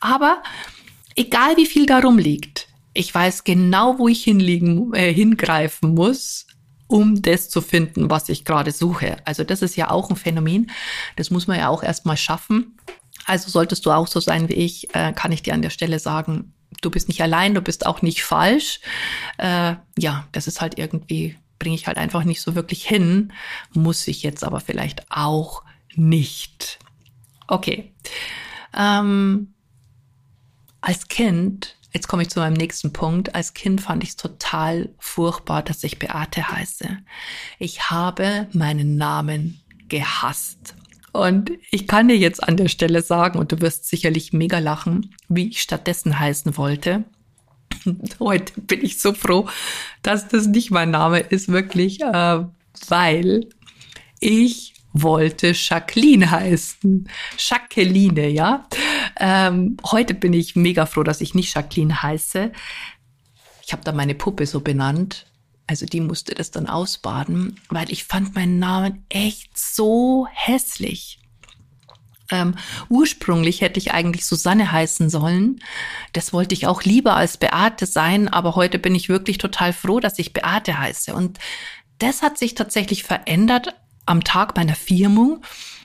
Aber 0.00 0.42
egal 1.16 1.56
wie 1.56 1.66
viel 1.66 1.86
darum 1.86 2.18
liegt, 2.18 2.68
ich 2.92 3.14
weiß 3.14 3.44
genau, 3.44 3.98
wo 3.98 4.08
ich 4.08 4.24
hinliegen, 4.24 4.92
äh, 4.94 5.12
hingreifen 5.12 5.94
muss, 5.94 6.46
um 6.88 7.22
das 7.22 7.48
zu 7.48 7.60
finden, 7.60 8.10
was 8.10 8.28
ich 8.28 8.44
gerade 8.44 8.72
suche. 8.72 9.16
Also 9.24 9.44
das 9.44 9.62
ist 9.62 9.76
ja 9.76 9.90
auch 9.90 10.10
ein 10.10 10.16
Phänomen. 10.16 10.70
Das 11.14 11.30
muss 11.30 11.46
man 11.46 11.58
ja 11.58 11.68
auch 11.68 11.84
erstmal 11.84 12.16
schaffen. 12.16 12.76
Also 13.26 13.48
solltest 13.48 13.86
du 13.86 13.92
auch 13.92 14.08
so 14.08 14.18
sein 14.18 14.48
wie 14.48 14.54
ich, 14.54 14.92
äh, 14.94 15.12
kann 15.12 15.30
ich 15.30 15.42
dir 15.42 15.54
an 15.54 15.62
der 15.62 15.70
Stelle 15.70 16.00
sagen, 16.00 16.52
du 16.80 16.90
bist 16.90 17.08
nicht 17.08 17.22
allein, 17.22 17.54
du 17.54 17.60
bist 17.60 17.86
auch 17.86 18.02
nicht 18.02 18.22
falsch. 18.22 18.80
Äh, 19.38 19.74
ja, 19.98 20.26
das 20.32 20.46
ist 20.46 20.60
halt 20.60 20.78
irgendwie, 20.78 21.36
bringe 21.58 21.74
ich 21.74 21.86
halt 21.86 21.98
einfach 21.98 22.24
nicht 22.24 22.40
so 22.40 22.54
wirklich 22.54 22.86
hin, 22.86 23.32
muss 23.72 24.08
ich 24.08 24.22
jetzt 24.22 24.44
aber 24.44 24.60
vielleicht 24.60 25.10
auch 25.10 25.62
nicht. 25.94 26.78
Okay. 27.46 27.92
Ähm, 28.76 29.54
als 30.80 31.08
Kind, 31.08 31.76
jetzt 31.92 32.08
komme 32.08 32.22
ich 32.22 32.30
zu 32.30 32.40
meinem 32.40 32.54
nächsten 32.54 32.92
Punkt, 32.92 33.34
als 33.34 33.54
Kind 33.54 33.80
fand 33.80 34.02
ich 34.02 34.10
es 34.10 34.16
total 34.16 34.90
furchtbar, 34.98 35.62
dass 35.62 35.84
ich 35.84 35.98
Beate 35.98 36.50
heiße. 36.50 36.98
Ich 37.58 37.90
habe 37.90 38.48
meinen 38.52 38.96
Namen 38.96 39.60
gehasst. 39.88 40.74
Und 41.12 41.52
ich 41.70 41.86
kann 41.86 42.08
dir 42.08 42.16
jetzt 42.16 42.42
an 42.42 42.56
der 42.56 42.68
Stelle 42.68 43.02
sagen, 43.02 43.38
und 43.38 43.52
du 43.52 43.60
wirst 43.60 43.86
sicherlich 43.86 44.32
mega 44.32 44.58
lachen, 44.58 45.14
wie 45.28 45.48
ich 45.48 45.62
stattdessen 45.62 46.18
heißen 46.18 46.56
wollte. 46.56 47.04
Heute 48.20 48.60
bin 48.60 48.84
ich 48.84 49.00
so 49.00 49.12
froh, 49.12 49.48
dass 50.02 50.28
das 50.28 50.46
nicht 50.46 50.70
mein 50.70 50.90
Name 50.90 51.20
ist, 51.20 51.48
wirklich, 51.48 52.00
äh, 52.00 52.44
weil 52.88 53.48
ich 54.20 54.74
wollte 54.92 55.52
Jacqueline 55.54 56.30
heißen. 56.30 57.08
Jacqueline, 57.38 58.28
ja. 58.28 58.66
Ähm, 59.18 59.76
heute 59.84 60.14
bin 60.14 60.32
ich 60.32 60.56
mega 60.56 60.86
froh, 60.86 61.02
dass 61.02 61.20
ich 61.20 61.34
nicht 61.34 61.54
Jacqueline 61.54 62.02
heiße. 62.02 62.52
Ich 63.64 63.72
habe 63.72 63.84
da 63.84 63.92
meine 63.92 64.14
Puppe 64.14 64.46
so 64.46 64.60
benannt. 64.60 65.26
Also 65.70 65.86
die 65.86 66.00
musste 66.00 66.34
das 66.34 66.50
dann 66.50 66.66
ausbaden, 66.66 67.60
weil 67.68 67.92
ich 67.92 68.02
fand 68.02 68.34
meinen 68.34 68.58
Namen 68.58 69.04
echt 69.08 69.56
so 69.56 70.26
hässlich. 70.32 71.20
Ähm, 72.28 72.56
ursprünglich 72.88 73.60
hätte 73.60 73.78
ich 73.78 73.92
eigentlich 73.92 74.26
Susanne 74.26 74.72
heißen 74.72 75.10
sollen. 75.10 75.60
Das 76.12 76.32
wollte 76.32 76.56
ich 76.56 76.66
auch 76.66 76.82
lieber 76.82 77.14
als 77.14 77.36
Beate 77.36 77.86
sein, 77.86 78.26
aber 78.26 78.56
heute 78.56 78.80
bin 78.80 78.96
ich 78.96 79.08
wirklich 79.08 79.38
total 79.38 79.72
froh, 79.72 80.00
dass 80.00 80.18
ich 80.18 80.32
Beate 80.32 80.76
heiße. 80.76 81.14
Und 81.14 81.38
das 81.98 82.22
hat 82.22 82.36
sich 82.36 82.56
tatsächlich 82.56 83.04
verändert 83.04 83.76
am 84.06 84.24
Tag 84.24 84.56
meiner 84.56 84.74
Firmung, 84.74 85.44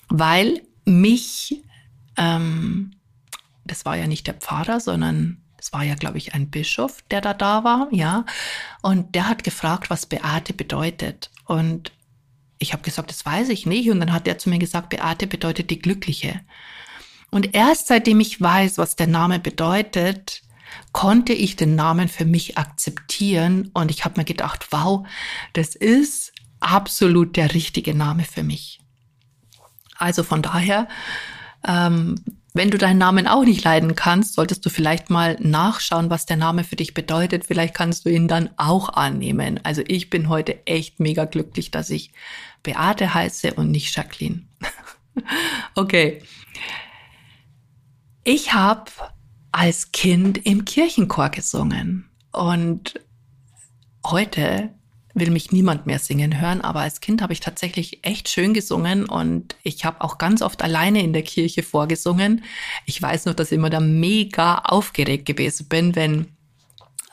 weil 0.09 0.63
mich, 0.85 1.61
ähm, 2.17 2.95
das 3.65 3.85
war 3.85 3.97
ja 3.97 4.07
nicht 4.07 4.25
der 4.25 4.33
Pfarrer, 4.33 4.79
sondern 4.79 5.44
es 5.65 5.73
war 5.73 5.83
ja, 5.83 5.95
glaube 5.95 6.19
ich, 6.19 6.35
ein 6.35 6.51
Bischof, 6.51 7.03
der 7.09 7.21
da 7.21 7.33
da 7.33 7.63
war, 7.63 7.87
ja. 7.91 8.23
Und 8.83 9.15
der 9.15 9.27
hat 9.27 9.43
gefragt, 9.43 9.89
was 9.89 10.05
Beate 10.05 10.53
bedeutet. 10.53 11.31
Und 11.45 11.91
ich 12.59 12.71
habe 12.71 12.83
gesagt, 12.83 13.09
das 13.09 13.25
weiß 13.25 13.49
ich 13.49 13.65
nicht. 13.65 13.89
Und 13.89 13.99
dann 13.99 14.13
hat 14.13 14.27
er 14.27 14.37
zu 14.37 14.51
mir 14.51 14.59
gesagt, 14.59 14.89
Beate 14.89 15.25
bedeutet 15.25 15.71
die 15.71 15.79
Glückliche. 15.79 16.41
Und 17.31 17.55
erst 17.55 17.87
seitdem 17.87 18.19
ich 18.19 18.39
weiß, 18.39 18.77
was 18.77 18.95
der 18.95 19.07
Name 19.07 19.39
bedeutet, 19.39 20.43
konnte 20.91 21.33
ich 21.33 21.55
den 21.55 21.73
Namen 21.73 22.09
für 22.09 22.25
mich 22.25 22.59
akzeptieren. 22.59 23.71
Und 23.73 23.89
ich 23.89 24.05
habe 24.05 24.19
mir 24.19 24.25
gedacht, 24.25 24.67
wow, 24.69 25.07
das 25.53 25.73
ist 25.73 26.31
absolut 26.59 27.37
der 27.37 27.55
richtige 27.55 27.95
Name 27.95 28.23
für 28.23 28.43
mich. 28.43 28.81
Also 29.97 30.21
von 30.21 30.43
daher 30.43 30.87
ähm, 31.67 32.23
wenn 32.55 32.71
du 32.71 32.77
deinen 32.77 32.99
Namen 32.99 33.27
auch 33.27 33.43
nicht 33.43 33.65
leiden 33.65 33.95
kannst, 33.95 34.33
solltest 34.33 34.65
du 34.65 34.69
vielleicht 34.69 35.09
mal 35.09 35.35
nachschauen, 35.41 36.09
was 36.09 36.25
der 36.25 36.37
Name 36.37 36.63
für 36.63 36.77
dich 36.77 36.93
bedeutet. 36.93 37.45
Vielleicht 37.45 37.73
kannst 37.73 38.05
du 38.05 38.09
ihn 38.09 38.29
dann 38.29 38.49
auch 38.55 38.87
annehmen. 38.87 39.59
Also 39.63 39.81
ich 39.85 40.09
bin 40.09 40.29
heute 40.29 40.65
echt 40.65 41.01
mega 41.01 41.25
glücklich, 41.25 41.69
dass 41.69 41.89
ich 41.89 42.13
Beate 42.63 43.13
heiße 43.13 43.55
und 43.55 43.71
nicht 43.71 43.93
Jacqueline. 43.93 44.47
okay. 45.75 46.23
Ich 48.23 48.53
habe 48.53 48.89
als 49.51 49.91
Kind 49.91 50.37
im 50.45 50.63
Kirchenchor 50.63 51.29
gesungen 51.29 52.09
und 52.31 53.01
heute 54.05 54.73
will 55.15 55.31
mich 55.31 55.53
niemand 55.53 55.85
mehr 55.85 55.97
singen 55.97 56.41
hören, 56.41 56.59
aber 56.59 56.81
als 56.81 56.99
Kind 56.99 57.21
habe 57.21 57.31
ich 57.31 57.39
tatsächlich 57.39 58.05
echt 58.05 58.27
schön 58.27 58.53
gesungen 58.53 59.05
und 59.05 59.55
ich 59.63 59.85
habe 59.85 60.01
auch 60.01 60.17
ganz 60.17 60.41
oft 60.41 60.61
alleine 60.61 61.01
in 61.01 61.13
der 61.13 61.23
Kirche 61.23 61.63
vorgesungen. 61.63 62.43
Ich 62.85 63.01
weiß 63.01 63.25
noch, 63.25 63.33
dass 63.33 63.51
ich 63.51 63.57
immer 63.57 63.69
da 63.69 63.79
mega 63.79 64.59
aufgeregt 64.59 65.25
gewesen 65.25 65.67
bin, 65.69 65.95
wenn, 65.95 66.27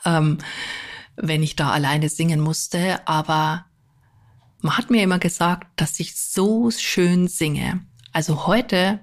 ähm, 0.03 0.37
wenn 1.15 1.41
ich 1.41 1.55
da 1.55 1.71
alleine 1.71 2.09
singen 2.09 2.41
musste, 2.41 3.07
aber 3.07 3.65
man 4.59 4.77
hat 4.77 4.91
mir 4.91 5.01
immer 5.01 5.19
gesagt, 5.19 5.67
dass 5.77 5.97
ich 6.01 6.15
so 6.17 6.71
schön 6.71 7.29
singe. 7.29 7.85
Also 8.11 8.47
heute 8.47 8.99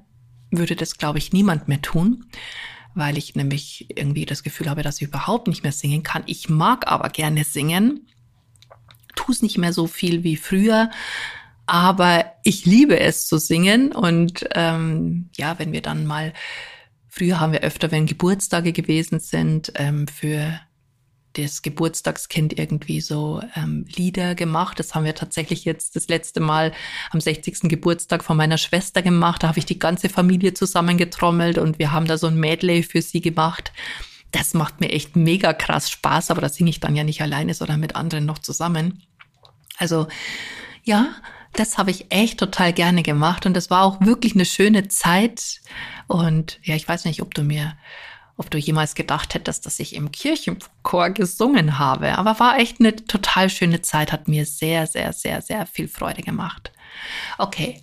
würde 0.50 0.76
das, 0.76 0.98
glaube 0.98 1.18
ich, 1.18 1.32
niemand 1.32 1.68
mehr 1.68 1.80
tun, 1.80 2.26
weil 2.94 3.16
ich 3.16 3.34
nämlich 3.34 3.86
irgendwie 3.96 4.26
das 4.26 4.42
Gefühl 4.42 4.68
habe, 4.68 4.82
dass 4.82 4.96
ich 5.00 5.08
überhaupt 5.08 5.48
nicht 5.48 5.62
mehr 5.62 5.72
singen 5.72 6.02
kann. 6.02 6.22
Ich 6.26 6.50
mag 6.50 6.86
aber 6.86 7.08
gerne 7.08 7.44
singen 7.44 8.06
tue 9.14 9.34
es 9.34 9.42
nicht 9.42 9.58
mehr 9.58 9.72
so 9.72 9.86
viel 9.86 10.22
wie 10.24 10.36
früher. 10.36 10.90
Aber 11.66 12.24
ich 12.42 12.66
liebe 12.66 12.98
es 12.98 13.26
zu 13.26 13.38
singen 13.38 13.92
und 13.92 14.44
ähm, 14.54 15.28
ja, 15.36 15.58
wenn 15.58 15.72
wir 15.72 15.82
dann 15.82 16.04
mal, 16.04 16.32
früher 17.08 17.38
haben 17.38 17.52
wir 17.52 17.60
öfter, 17.60 17.92
wenn 17.92 18.06
Geburtstage 18.06 18.72
gewesen 18.72 19.20
sind, 19.20 19.72
ähm, 19.76 20.08
für 20.08 20.60
das 21.34 21.62
Geburtstagskind 21.62 22.58
irgendwie 22.58 23.00
so 23.00 23.40
ähm, 23.54 23.84
Lieder 23.94 24.34
gemacht. 24.34 24.78
Das 24.80 24.94
haben 24.94 25.04
wir 25.04 25.14
tatsächlich 25.14 25.64
jetzt 25.64 25.94
das 25.94 26.08
letzte 26.08 26.40
Mal 26.40 26.72
am 27.10 27.20
60. 27.20 27.60
Geburtstag 27.62 28.24
von 28.24 28.36
meiner 28.36 28.58
Schwester 28.58 29.02
gemacht. 29.02 29.42
Da 29.42 29.48
habe 29.48 29.58
ich 29.58 29.66
die 29.66 29.78
ganze 29.78 30.08
Familie 30.08 30.54
zusammengetrommelt 30.54 31.58
und 31.58 31.78
wir 31.78 31.92
haben 31.92 32.06
da 32.06 32.18
so 32.18 32.26
ein 32.26 32.38
Medley 32.38 32.82
für 32.82 33.02
sie 33.02 33.20
gemacht. 33.20 33.72
Das 34.32 34.54
macht 34.54 34.80
mir 34.80 34.90
echt 34.90 35.16
mega 35.16 35.52
krass 35.52 35.90
Spaß, 35.90 36.30
aber 36.30 36.40
da 36.40 36.48
singe 36.48 36.70
ich 36.70 36.80
dann 36.80 36.96
ja 36.96 37.04
nicht 37.04 37.22
alleine, 37.22 37.54
sondern 37.54 37.80
mit 37.80 37.96
anderen 37.96 38.26
noch 38.26 38.38
zusammen. 38.38 39.02
Also 39.76 40.06
ja, 40.84 41.14
das 41.52 41.78
habe 41.78 41.90
ich 41.90 42.12
echt 42.12 42.38
total 42.38 42.72
gerne 42.72 43.02
gemacht 43.02 43.46
und 43.46 43.54
das 43.54 43.70
war 43.70 43.82
auch 43.82 44.00
wirklich 44.00 44.34
eine 44.34 44.44
schöne 44.44 44.88
Zeit. 44.88 45.60
Und 46.06 46.60
ja, 46.62 46.76
ich 46.76 46.86
weiß 46.86 47.04
nicht, 47.06 47.22
ob 47.22 47.34
du 47.34 47.42
mir, 47.42 47.76
ob 48.36 48.50
du 48.50 48.58
jemals 48.58 48.94
gedacht 48.94 49.34
hättest, 49.34 49.66
dass 49.66 49.80
ich 49.80 49.94
im 49.94 50.12
Kirchenchor 50.12 51.10
gesungen 51.10 51.78
habe, 51.78 52.16
aber 52.18 52.38
war 52.38 52.58
echt 52.58 52.80
eine 52.80 52.94
total 52.94 53.50
schöne 53.50 53.82
Zeit, 53.82 54.12
hat 54.12 54.28
mir 54.28 54.46
sehr, 54.46 54.86
sehr, 54.86 55.12
sehr, 55.12 55.42
sehr 55.42 55.66
viel 55.66 55.88
Freude 55.88 56.22
gemacht. 56.22 56.72
Okay, 57.38 57.80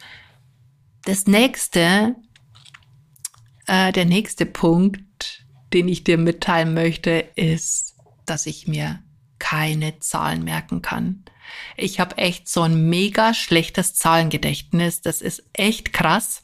das 1.04 1.25
nächste, 1.27 2.16
äh, 3.66 3.92
der 3.92 4.06
nächste 4.06 4.46
Punkt, 4.46 5.01
den 5.74 5.88
ich 5.88 6.03
dir 6.03 6.17
mitteilen 6.17 6.74
möchte, 6.74 7.12
ist, 7.36 7.95
dass 8.25 8.45
ich 8.45 8.67
mir 8.67 9.00
keine 9.39 10.00
Zahlen 10.00 10.43
merken 10.43 10.81
kann. 10.81 11.24
Ich 11.75 12.00
habe 12.00 12.17
echt 12.17 12.50
so 12.50 12.63
ein 12.63 12.89
mega 12.89 13.33
schlechtes 13.33 13.93
Zahlengedächtnis. 13.93 15.01
Das 15.01 15.21
ist 15.21 15.43
echt 15.53 15.93
krass. 15.93 16.41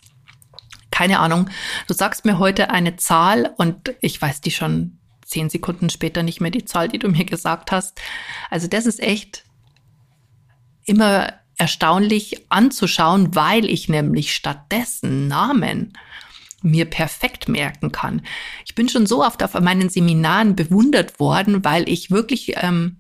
Keine 0.91 1.19
Ahnung. 1.19 1.49
Du 1.87 1.93
sagst 1.93 2.23
mir 2.23 2.39
heute 2.39 2.69
eine 2.69 2.95
Zahl 2.95 3.53
und 3.57 3.95
ich 3.99 4.21
weiß 4.21 4.41
die 4.41 4.51
schon 4.51 4.99
zehn 5.25 5.49
Sekunden 5.49 5.89
später 5.89 6.23
nicht 6.23 6.39
mehr 6.39 6.51
die 6.51 6.65
Zahl, 6.65 6.87
die 6.87 6.99
du 6.99 7.09
mir 7.09 7.25
gesagt 7.25 7.71
hast. 7.71 7.99
Also 8.49 8.67
das 8.67 8.85
ist 8.85 9.01
echt 9.01 9.43
immer 10.85 11.33
erstaunlich 11.57 12.45
anzuschauen, 12.49 13.35
weil 13.35 13.65
ich 13.65 13.89
nämlich 13.89 14.33
stattdessen 14.35 15.27
Namen 15.27 15.97
mir 16.63 16.85
perfekt 16.85 17.47
merken 17.47 17.91
kann. 17.91 18.21
Ich 18.65 18.73
bin 18.73 18.89
schon 18.89 19.05
so 19.05 19.23
oft 19.23 19.43
auf 19.43 19.53
meinen 19.59 19.89
Seminaren 19.89 20.55
bewundert 20.55 21.19
worden, 21.19 21.63
weil 21.63 21.87
ich 21.87 22.09
wirklich 22.09 22.53
ähm, 22.57 22.97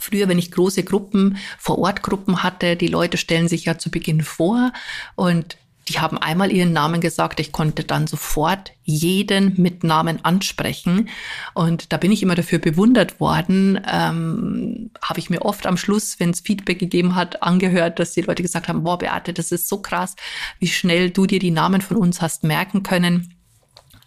Früher, 0.00 0.28
wenn 0.28 0.38
ich 0.38 0.50
große 0.50 0.82
Gruppen, 0.82 1.36
vor 1.58 1.78
Ort 1.78 2.02
Gruppen 2.02 2.42
hatte, 2.42 2.74
die 2.74 2.86
Leute 2.86 3.18
stellen 3.18 3.48
sich 3.48 3.66
ja 3.66 3.76
zu 3.76 3.90
Beginn 3.90 4.22
vor 4.22 4.72
und 5.14 5.58
die 5.90 5.98
haben 5.98 6.18
einmal 6.18 6.52
ihren 6.52 6.72
Namen 6.72 7.00
gesagt. 7.00 7.40
Ich 7.40 7.50
konnte 7.50 7.82
dann 7.82 8.06
sofort 8.06 8.72
jeden 8.84 9.60
mit 9.60 9.82
Namen 9.82 10.24
ansprechen. 10.24 11.08
Und 11.52 11.92
da 11.92 11.96
bin 11.96 12.12
ich 12.12 12.22
immer 12.22 12.36
dafür 12.36 12.60
bewundert 12.60 13.18
worden. 13.18 13.80
Ähm, 13.90 14.90
Habe 15.02 15.18
ich 15.18 15.30
mir 15.30 15.42
oft 15.42 15.66
am 15.66 15.76
Schluss, 15.76 16.20
wenn 16.20 16.30
es 16.30 16.40
Feedback 16.40 16.78
gegeben 16.78 17.16
hat, 17.16 17.42
angehört, 17.42 17.98
dass 17.98 18.12
die 18.12 18.22
Leute 18.22 18.42
gesagt 18.42 18.68
haben, 18.68 18.84
boah, 18.84 18.98
Beate, 18.98 19.32
das 19.32 19.50
ist 19.50 19.68
so 19.68 19.82
krass, 19.82 20.14
wie 20.60 20.68
schnell 20.68 21.10
du 21.10 21.26
dir 21.26 21.40
die 21.40 21.50
Namen 21.50 21.80
von 21.80 21.96
uns 21.96 22.22
hast 22.22 22.44
merken 22.44 22.84
können. 22.84 23.34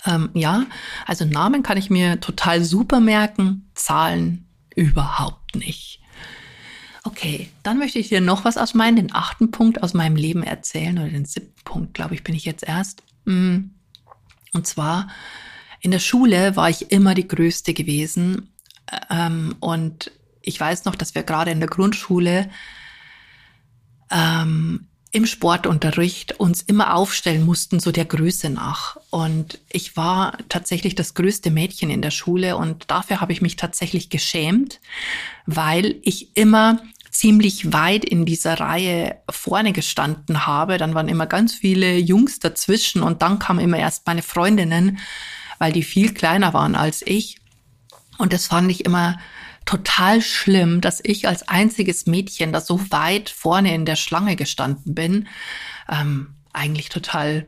Ähm, 0.05 0.29
ja, 0.33 0.65
also 1.05 1.25
Namen 1.25 1.63
kann 1.63 1.77
ich 1.77 1.89
mir 1.89 2.21
total 2.21 2.63
super 2.63 3.01
merken, 3.01 3.69
Zahlen 3.75 4.47
überhaupt 4.73 5.55
nicht. 5.55 5.99
Okay, 7.03 7.49
dann 7.63 7.77
möchte 7.77 7.99
ich 7.99 8.09
dir 8.09 8.21
noch 8.21 8.45
was 8.45 8.57
aus 8.57 8.73
meinem, 8.73 8.95
den 8.95 9.13
achten 9.13 9.51
Punkt 9.51 9.83
aus 9.83 9.93
meinem 9.93 10.15
Leben 10.15 10.41
erzählen 10.41 10.97
oder 10.97 11.09
den 11.09 11.25
siebten 11.25 11.61
Punkt, 11.65 11.93
glaube 11.93 12.15
ich, 12.15 12.23
bin 12.23 12.33
ich 12.33 12.45
jetzt 12.45 12.63
erst. 12.63 13.03
Mm. 13.25 13.71
Und 14.53 14.67
zwar 14.67 15.09
in 15.81 15.91
der 15.91 15.99
Schule 15.99 16.55
war 16.55 16.69
ich 16.69 16.91
immer 16.91 17.13
die 17.13 17.27
Größte 17.27 17.73
gewesen. 17.73 18.53
Ähm, 19.09 19.55
und 19.59 20.11
ich 20.41 20.57
weiß 20.57 20.85
noch, 20.85 20.95
dass 20.95 21.13
wir 21.13 21.23
gerade 21.23 21.51
in 21.51 21.59
der 21.59 21.69
Grundschule 21.69 22.49
ähm, 24.09 24.87
im 25.11 25.25
Sportunterricht 25.27 26.39
uns 26.39 26.63
immer 26.63 26.95
aufstellen 26.95 27.45
mussten, 27.45 27.79
so 27.79 27.91
der 27.91 28.05
Größe 28.05 28.49
nach. 28.49 28.97
Und 29.11 29.59
ich 29.69 29.95
war 29.95 30.37
tatsächlich 30.49 30.95
das 30.95 31.13
größte 31.13 31.51
Mädchen 31.51 31.89
in 31.91 32.01
der 32.01 32.11
Schule 32.11 32.57
und 32.57 32.89
dafür 32.89 33.21
habe 33.21 33.31
ich 33.31 33.41
mich 33.41 33.55
tatsächlich 33.55 34.09
geschämt, 34.09 34.79
weil 35.45 35.97
ich 36.01 36.35
immer 36.35 36.81
ziemlich 37.13 37.71
weit 37.71 38.03
in 38.03 38.25
dieser 38.25 38.59
Reihe 38.59 39.21
vorne 39.29 39.71
gestanden 39.71 40.45
habe. 40.47 40.77
Dann 40.77 40.95
waren 40.95 41.07
immer 41.07 41.27
ganz 41.27 41.53
viele 41.53 41.97
Jungs 41.97 42.39
dazwischen 42.39 43.03
und 43.03 43.21
dann 43.21 43.39
kamen 43.39 43.59
immer 43.59 43.77
erst 43.77 44.05
meine 44.07 44.23
Freundinnen, 44.23 44.97
weil 45.59 45.71
die 45.71 45.83
viel 45.83 46.13
kleiner 46.13 46.53
waren 46.53 46.75
als 46.75 47.03
ich. 47.05 47.37
Und 48.17 48.33
das 48.33 48.47
fand 48.47 48.69
ich 48.71 48.85
immer 48.85 49.19
total 49.65 50.21
schlimm, 50.21 50.81
dass 50.81 50.99
ich 51.03 51.27
als 51.27 51.47
einziges 51.47 52.05
Mädchen 52.05 52.51
da 52.51 52.59
so 52.59 52.79
weit 52.91 53.29
vorne 53.29 53.73
in 53.73 53.85
der 53.85 53.95
Schlange 53.95 54.35
gestanden 54.35 54.93
bin. 54.93 55.27
Ähm, 55.89 56.35
eigentlich 56.51 56.89
total 56.89 57.47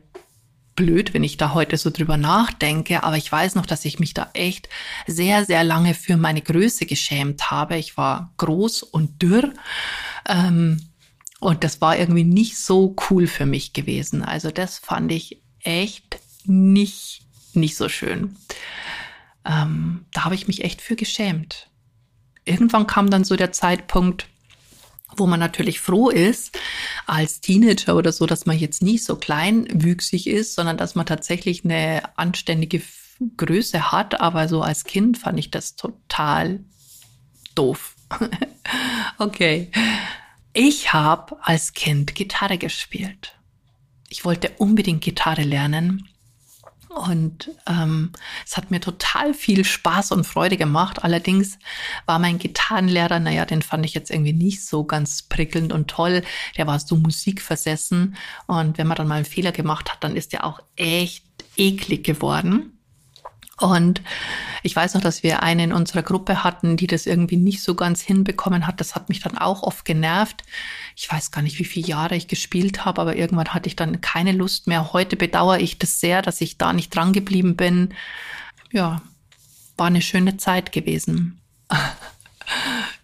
blöd, 0.76 1.14
wenn 1.14 1.24
ich 1.24 1.36
da 1.36 1.54
heute 1.54 1.76
so 1.76 1.90
drüber 1.90 2.16
nachdenke, 2.16 3.02
aber 3.02 3.16
ich 3.16 3.30
weiß 3.30 3.54
noch, 3.54 3.66
dass 3.66 3.84
ich 3.84 3.98
mich 3.98 4.14
da 4.14 4.30
echt 4.34 4.68
sehr, 5.06 5.44
sehr 5.44 5.64
lange 5.64 5.94
für 5.94 6.16
meine 6.16 6.42
Größe 6.42 6.86
geschämt 6.86 7.50
habe. 7.50 7.76
Ich 7.76 7.96
war 7.96 8.32
groß 8.36 8.82
und 8.82 9.22
dürr. 9.22 9.52
Ähm, 10.28 10.82
und 11.40 11.64
das 11.64 11.80
war 11.80 11.98
irgendwie 11.98 12.24
nicht 12.24 12.58
so 12.58 12.94
cool 13.10 13.26
für 13.26 13.46
mich 13.46 13.72
gewesen. 13.72 14.22
Also 14.22 14.50
das 14.50 14.78
fand 14.78 15.12
ich 15.12 15.42
echt 15.60 16.18
nicht, 16.44 17.22
nicht 17.54 17.76
so 17.76 17.88
schön. 17.88 18.36
Ähm, 19.44 20.04
da 20.12 20.24
habe 20.24 20.34
ich 20.34 20.46
mich 20.46 20.64
echt 20.64 20.80
für 20.80 20.96
geschämt 20.96 21.68
irgendwann 22.46 22.86
kam 22.86 23.10
dann 23.10 23.24
so 23.24 23.36
der 23.36 23.52
Zeitpunkt, 23.52 24.28
wo 25.14 25.26
man 25.26 25.40
natürlich 25.40 25.80
froh 25.80 26.10
ist, 26.10 26.58
als 27.06 27.40
Teenager 27.40 27.96
oder 27.96 28.12
so, 28.12 28.26
dass 28.26 28.46
man 28.46 28.58
jetzt 28.58 28.82
nicht 28.82 29.04
so 29.04 29.16
kleinwüchsig 29.16 30.26
ist, 30.26 30.54
sondern 30.54 30.76
dass 30.76 30.94
man 30.94 31.06
tatsächlich 31.06 31.64
eine 31.64 32.02
anständige 32.18 32.82
Größe 33.36 33.92
hat. 33.92 34.20
Aber 34.20 34.48
so 34.48 34.62
als 34.62 34.84
Kind 34.84 35.18
fand 35.18 35.38
ich 35.38 35.50
das 35.50 35.76
total 35.76 36.60
doof. 37.54 37.94
okay. 39.18 39.70
Ich 40.52 40.92
habe 40.92 41.36
als 41.42 41.74
Kind 41.74 42.14
Gitarre 42.14 42.58
gespielt. 42.58 43.36
Ich 44.08 44.24
wollte 44.24 44.52
unbedingt 44.58 45.02
Gitarre 45.02 45.42
lernen 45.42 46.08
und 46.96 47.50
ähm, 47.66 48.12
es 48.46 48.56
hat 48.56 48.70
mir 48.70 48.80
total 48.80 49.34
viel 49.34 49.64
Spaß 49.64 50.12
und 50.12 50.26
Freude 50.26 50.56
gemacht. 50.56 51.04
Allerdings 51.04 51.58
war 52.06 52.18
mein 52.18 52.38
Gitarrenlehrer, 52.38 53.20
naja, 53.20 53.44
den 53.44 53.62
fand 53.62 53.84
ich 53.84 53.94
jetzt 53.94 54.10
irgendwie 54.10 54.32
nicht 54.32 54.64
so 54.64 54.84
ganz 54.84 55.22
prickelnd 55.22 55.72
und 55.72 55.88
toll. 55.88 56.22
Der 56.56 56.66
war 56.66 56.78
so 56.80 56.96
musikversessen. 56.96 58.16
Und 58.46 58.78
wenn 58.78 58.86
man 58.86 58.96
dann 58.96 59.08
mal 59.08 59.16
einen 59.16 59.24
Fehler 59.24 59.52
gemacht 59.52 59.92
hat, 59.92 60.02
dann 60.02 60.16
ist 60.16 60.32
der 60.32 60.44
auch 60.44 60.60
echt 60.76 61.24
eklig 61.56 62.04
geworden. 62.04 62.75
Und 63.58 64.02
ich 64.62 64.76
weiß 64.76 64.94
noch, 64.94 65.00
dass 65.00 65.22
wir 65.22 65.42
eine 65.42 65.64
in 65.64 65.72
unserer 65.72 66.02
Gruppe 66.02 66.44
hatten, 66.44 66.76
die 66.76 66.86
das 66.86 67.06
irgendwie 67.06 67.38
nicht 67.38 67.62
so 67.62 67.74
ganz 67.74 68.02
hinbekommen 68.02 68.66
hat. 68.66 68.80
Das 68.80 68.94
hat 68.94 69.08
mich 69.08 69.20
dann 69.20 69.38
auch 69.38 69.62
oft 69.62 69.86
genervt. 69.86 70.42
Ich 70.94 71.10
weiß 71.10 71.30
gar 71.30 71.40
nicht, 71.40 71.58
wie 71.58 71.64
viele 71.64 71.86
Jahre 71.86 72.16
ich 72.16 72.28
gespielt 72.28 72.84
habe, 72.84 73.00
aber 73.00 73.16
irgendwann 73.16 73.54
hatte 73.54 73.68
ich 73.68 73.76
dann 73.76 74.02
keine 74.02 74.32
Lust 74.32 74.66
mehr. 74.66 74.92
Heute 74.92 75.16
bedauere 75.16 75.60
ich 75.60 75.78
das 75.78 76.00
sehr, 76.00 76.20
dass 76.20 76.42
ich 76.42 76.58
da 76.58 76.74
nicht 76.74 76.94
dran 76.94 77.14
geblieben 77.14 77.56
bin. 77.56 77.94
Ja, 78.72 79.00
war 79.78 79.86
eine 79.86 80.02
schöne 80.02 80.36
Zeit 80.36 80.72
gewesen. 80.72 81.40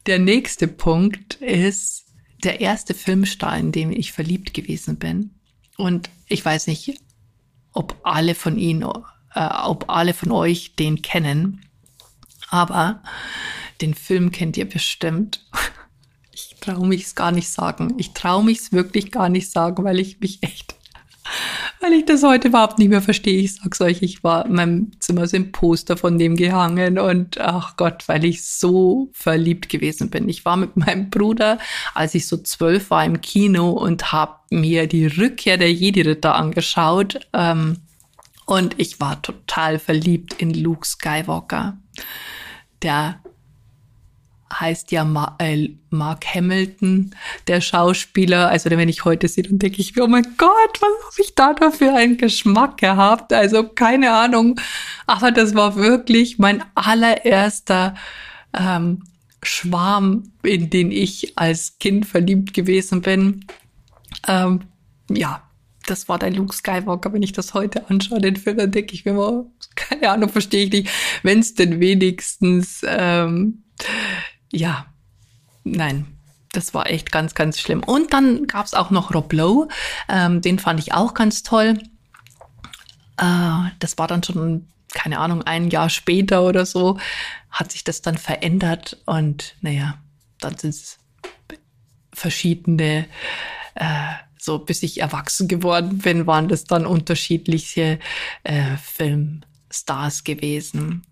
Der 0.06 0.18
nächste 0.18 0.68
Punkt 0.68 1.34
ist 1.34 2.04
der 2.42 2.60
erste 2.60 2.92
Filmstar, 2.92 3.56
in 3.56 3.70
dem 3.70 3.92
ich 3.92 4.12
verliebt 4.12 4.52
gewesen 4.52 4.96
bin. 4.96 5.30
Und 5.76 6.10
ich 6.26 6.44
weiß 6.44 6.66
nicht, 6.66 7.00
ob 7.72 7.96
alle 8.02 8.34
von 8.34 8.58
Ihnen 8.58 8.84
äh, 9.34 9.48
ob 9.64 9.88
alle 9.88 10.14
von 10.14 10.30
euch 10.32 10.74
den 10.76 11.02
kennen. 11.02 11.64
Aber 12.50 13.02
den 13.80 13.94
Film 13.94 14.30
kennt 14.30 14.56
ihr 14.56 14.68
bestimmt. 14.68 15.44
Ich 16.34 16.56
traue 16.66 16.86
mich 16.86 17.02
es 17.02 17.14
gar 17.14 17.32
nicht 17.32 17.48
sagen. 17.48 17.94
Ich 17.98 18.12
traue 18.12 18.44
mich 18.44 18.58
es 18.58 18.72
wirklich 18.72 19.10
gar 19.10 19.28
nicht 19.28 19.50
sagen, 19.50 19.84
weil 19.84 19.98
ich 19.98 20.20
mich 20.20 20.42
echt, 20.42 20.76
weil 21.80 21.92
ich 21.92 22.06
das 22.06 22.22
heute 22.22 22.48
überhaupt 22.48 22.78
nicht 22.78 22.88
mehr 22.88 23.02
verstehe. 23.02 23.42
Ich 23.42 23.56
sag's 23.56 23.80
euch, 23.80 24.00
ich 24.00 24.24
war 24.24 24.46
in 24.46 24.54
meinem 24.54 24.92
Zimmer 25.00 25.26
so 25.26 25.36
ein 25.36 25.52
Poster 25.52 25.96
von 25.96 26.18
dem 26.18 26.36
gehangen 26.36 26.98
und 26.98 27.38
ach 27.38 27.76
Gott, 27.76 28.04
weil 28.06 28.24
ich 28.24 28.44
so 28.44 29.10
verliebt 29.12 29.68
gewesen 29.68 30.08
bin. 30.08 30.28
Ich 30.28 30.44
war 30.44 30.56
mit 30.56 30.76
meinem 30.76 31.10
Bruder, 31.10 31.58
als 31.94 32.14
ich 32.14 32.26
so 32.26 32.38
zwölf 32.38 32.90
war, 32.90 33.04
im 33.04 33.20
Kino 33.20 33.70
und 33.70 34.12
habe 34.12 34.36
mir 34.50 34.86
die 34.86 35.06
Rückkehr 35.06 35.58
der 35.58 35.72
Jedi-Ritter 35.72 36.34
angeschaut. 36.34 37.28
Ähm, 37.34 37.78
und 38.46 38.78
ich 38.78 39.00
war 39.00 39.22
total 39.22 39.78
verliebt 39.78 40.34
in 40.34 40.52
Luke 40.52 40.86
Skywalker. 40.86 41.78
Der 42.82 43.20
heißt 44.60 44.92
ja 44.92 45.04
Ma 45.04 45.36
äh, 45.38 45.70
Mark 45.90 46.26
Hamilton, 46.34 47.14
der 47.46 47.60
Schauspieler. 47.60 48.48
Also 48.48 48.70
wenn 48.70 48.88
ich 48.88 49.04
heute 49.04 49.28
sehe, 49.28 49.44
dann 49.44 49.58
denke 49.58 49.80
ich 49.80 49.94
mir, 49.94 50.04
oh 50.04 50.08
mein 50.08 50.26
Gott, 50.36 50.80
was 50.80 51.12
habe 51.12 51.22
ich 51.22 51.34
da 51.34 51.54
für 51.70 51.94
einen 51.94 52.18
Geschmack 52.18 52.78
gehabt? 52.78 53.32
Also 53.32 53.68
keine 53.68 54.12
Ahnung. 54.12 54.60
Aber 55.06 55.30
das 55.30 55.54
war 55.54 55.76
wirklich 55.76 56.38
mein 56.38 56.62
allererster 56.74 57.94
ähm, 58.58 59.04
Schwarm, 59.42 60.32
in 60.42 60.70
den 60.70 60.90
ich 60.90 61.38
als 61.38 61.78
Kind 61.78 62.06
verliebt 62.06 62.54
gewesen 62.54 63.02
bin. 63.02 63.46
Ähm, 64.28 64.60
ja, 65.10 65.42
das 65.86 66.08
war 66.08 66.18
dein 66.18 66.34
Luke 66.34 66.54
Skywalker. 66.54 67.12
Wenn 67.12 67.22
ich 67.22 67.32
das 67.32 67.54
heute 67.54 67.88
anschaue, 67.90 68.20
den 68.20 68.36
Film, 68.36 68.56
dann 68.56 68.70
denke 68.70 68.94
ich 68.94 69.04
mir 69.04 69.12
immer, 69.12 69.46
keine 69.74 70.10
Ahnung, 70.10 70.28
verstehe 70.28 70.64
ich 70.64 70.72
nicht. 70.72 70.90
Wenn 71.22 71.40
es 71.40 71.54
denn 71.54 71.80
wenigstens, 71.80 72.82
ähm, 72.86 73.64
ja, 74.50 74.86
nein, 75.64 76.06
das 76.52 76.74
war 76.74 76.88
echt 76.88 77.10
ganz, 77.10 77.34
ganz 77.34 77.58
schlimm. 77.58 77.82
Und 77.82 78.12
dann 78.12 78.46
gab 78.46 78.66
es 78.66 78.74
auch 78.74 78.90
noch 78.90 79.14
Rob 79.14 79.32
Lowe, 79.32 79.68
ähm, 80.08 80.40
den 80.40 80.58
fand 80.58 80.80
ich 80.80 80.92
auch 80.92 81.14
ganz 81.14 81.42
toll. 81.42 81.78
Äh, 83.16 83.70
das 83.78 83.98
war 83.98 84.06
dann 84.06 84.22
schon, 84.22 84.68
keine 84.92 85.18
Ahnung, 85.18 85.42
ein 85.42 85.70
Jahr 85.70 85.88
später 85.88 86.44
oder 86.44 86.66
so, 86.66 86.98
hat 87.50 87.72
sich 87.72 87.84
das 87.84 88.02
dann 88.02 88.18
verändert 88.18 89.02
und 89.06 89.56
naja, 89.60 89.98
dann 90.40 90.56
sind 90.56 90.70
es 90.70 90.98
verschiedene 92.12 93.06
äh, 93.74 94.12
so 94.42 94.58
bis 94.58 94.82
ich 94.82 95.00
erwachsen 95.00 95.46
geworden 95.46 95.98
bin, 95.98 96.26
waren 96.26 96.48
das 96.48 96.64
dann 96.64 96.84
unterschiedliche 96.84 97.98
äh, 98.42 98.76
Filmstars 98.76 100.24
gewesen. 100.24 101.04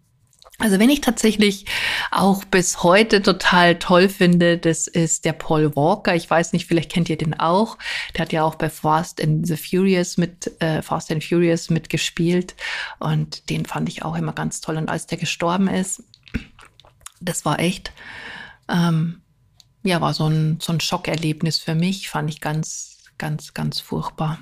Also 0.58 0.78
wenn 0.78 0.90
ich 0.90 1.00
tatsächlich 1.00 1.64
auch 2.10 2.44
bis 2.44 2.82
heute 2.82 3.22
total 3.22 3.78
toll 3.78 4.10
finde, 4.10 4.58
das 4.58 4.86
ist 4.86 5.24
der 5.24 5.32
Paul 5.32 5.74
Walker. 5.74 6.14
Ich 6.14 6.28
weiß 6.28 6.52
nicht, 6.52 6.66
vielleicht 6.66 6.92
kennt 6.92 7.08
ihr 7.08 7.16
den 7.16 7.38
auch. 7.38 7.78
Der 8.14 8.22
hat 8.22 8.32
ja 8.32 8.44
auch 8.44 8.56
bei 8.56 8.68
Fast 8.68 9.22
and 9.22 9.46
the 9.46 9.56
Furious 9.56 10.18
mit 10.18 10.60
äh, 10.60 10.82
Fast 10.82 11.10
and 11.10 11.24
Furious 11.24 11.70
mitgespielt 11.70 12.56
und 12.98 13.48
den 13.48 13.64
fand 13.64 13.88
ich 13.88 14.04
auch 14.04 14.16
immer 14.16 14.34
ganz 14.34 14.60
toll. 14.60 14.76
Und 14.76 14.90
als 14.90 15.06
der 15.06 15.16
gestorben 15.16 15.66
ist, 15.66 16.02
das 17.22 17.46
war 17.46 17.58
echt, 17.58 17.92
ähm, 18.68 19.22
ja, 19.82 20.02
war 20.02 20.12
so 20.12 20.26
ein 20.26 20.58
so 20.60 20.74
ein 20.74 20.80
Schockerlebnis 20.80 21.58
für 21.58 21.74
mich. 21.74 22.10
Fand 22.10 22.28
ich 22.28 22.42
ganz 22.42 22.89
ganz, 23.20 23.54
ganz 23.54 23.78
furchtbar. 23.80 24.38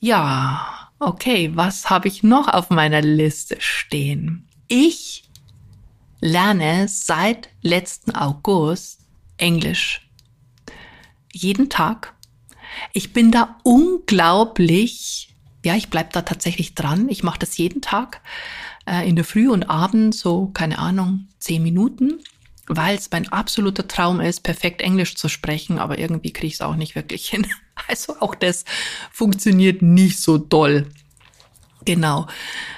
Ja, 0.00 0.90
okay, 0.98 1.52
was 1.54 1.90
habe 1.90 2.08
ich 2.08 2.24
noch 2.24 2.48
auf 2.48 2.70
meiner 2.70 3.02
Liste 3.02 3.56
stehen? 3.60 4.48
Ich 4.66 5.28
lerne 6.20 6.88
seit 6.88 7.50
letzten 7.60 8.16
August 8.16 9.00
Englisch. 9.36 10.08
Jeden 11.32 11.68
Tag. 11.68 12.14
Ich 12.92 13.12
bin 13.12 13.30
da 13.30 13.58
unglaublich, 13.62 15.34
ja, 15.64 15.76
ich 15.76 15.90
bleibe 15.90 16.10
da 16.12 16.22
tatsächlich 16.22 16.74
dran. 16.74 17.08
Ich 17.10 17.22
mache 17.22 17.38
das 17.38 17.58
jeden 17.58 17.82
Tag 17.82 18.22
äh, 18.86 19.06
in 19.06 19.16
der 19.16 19.24
Früh 19.24 19.50
und 19.50 19.68
Abend, 19.68 20.14
so, 20.14 20.46
keine 20.54 20.78
Ahnung, 20.78 21.28
zehn 21.38 21.62
Minuten 21.62 22.20
weil 22.66 22.96
es 22.96 23.10
mein 23.10 23.28
absoluter 23.28 23.86
Traum 23.86 24.20
ist, 24.20 24.42
perfekt 24.42 24.80
Englisch 24.80 25.16
zu 25.16 25.28
sprechen, 25.28 25.78
aber 25.78 25.98
irgendwie 25.98 26.32
kriege 26.32 26.48
ich 26.48 26.54
es 26.54 26.60
auch 26.60 26.76
nicht 26.76 26.94
wirklich 26.94 27.28
hin. 27.30 27.46
Also 27.88 28.16
auch 28.20 28.34
das 28.34 28.64
funktioniert 29.10 29.82
nicht 29.82 30.20
so 30.20 30.38
doll. 30.38 30.86
Genau. 31.84 32.26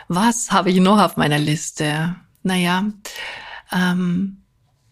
Was 0.09 0.51
habe 0.51 0.70
ich 0.70 0.81
noch 0.81 1.01
auf 1.01 1.16
meiner 1.16 1.38
Liste? 1.38 2.16
Naja, 2.42 2.87
ähm, 3.72 4.42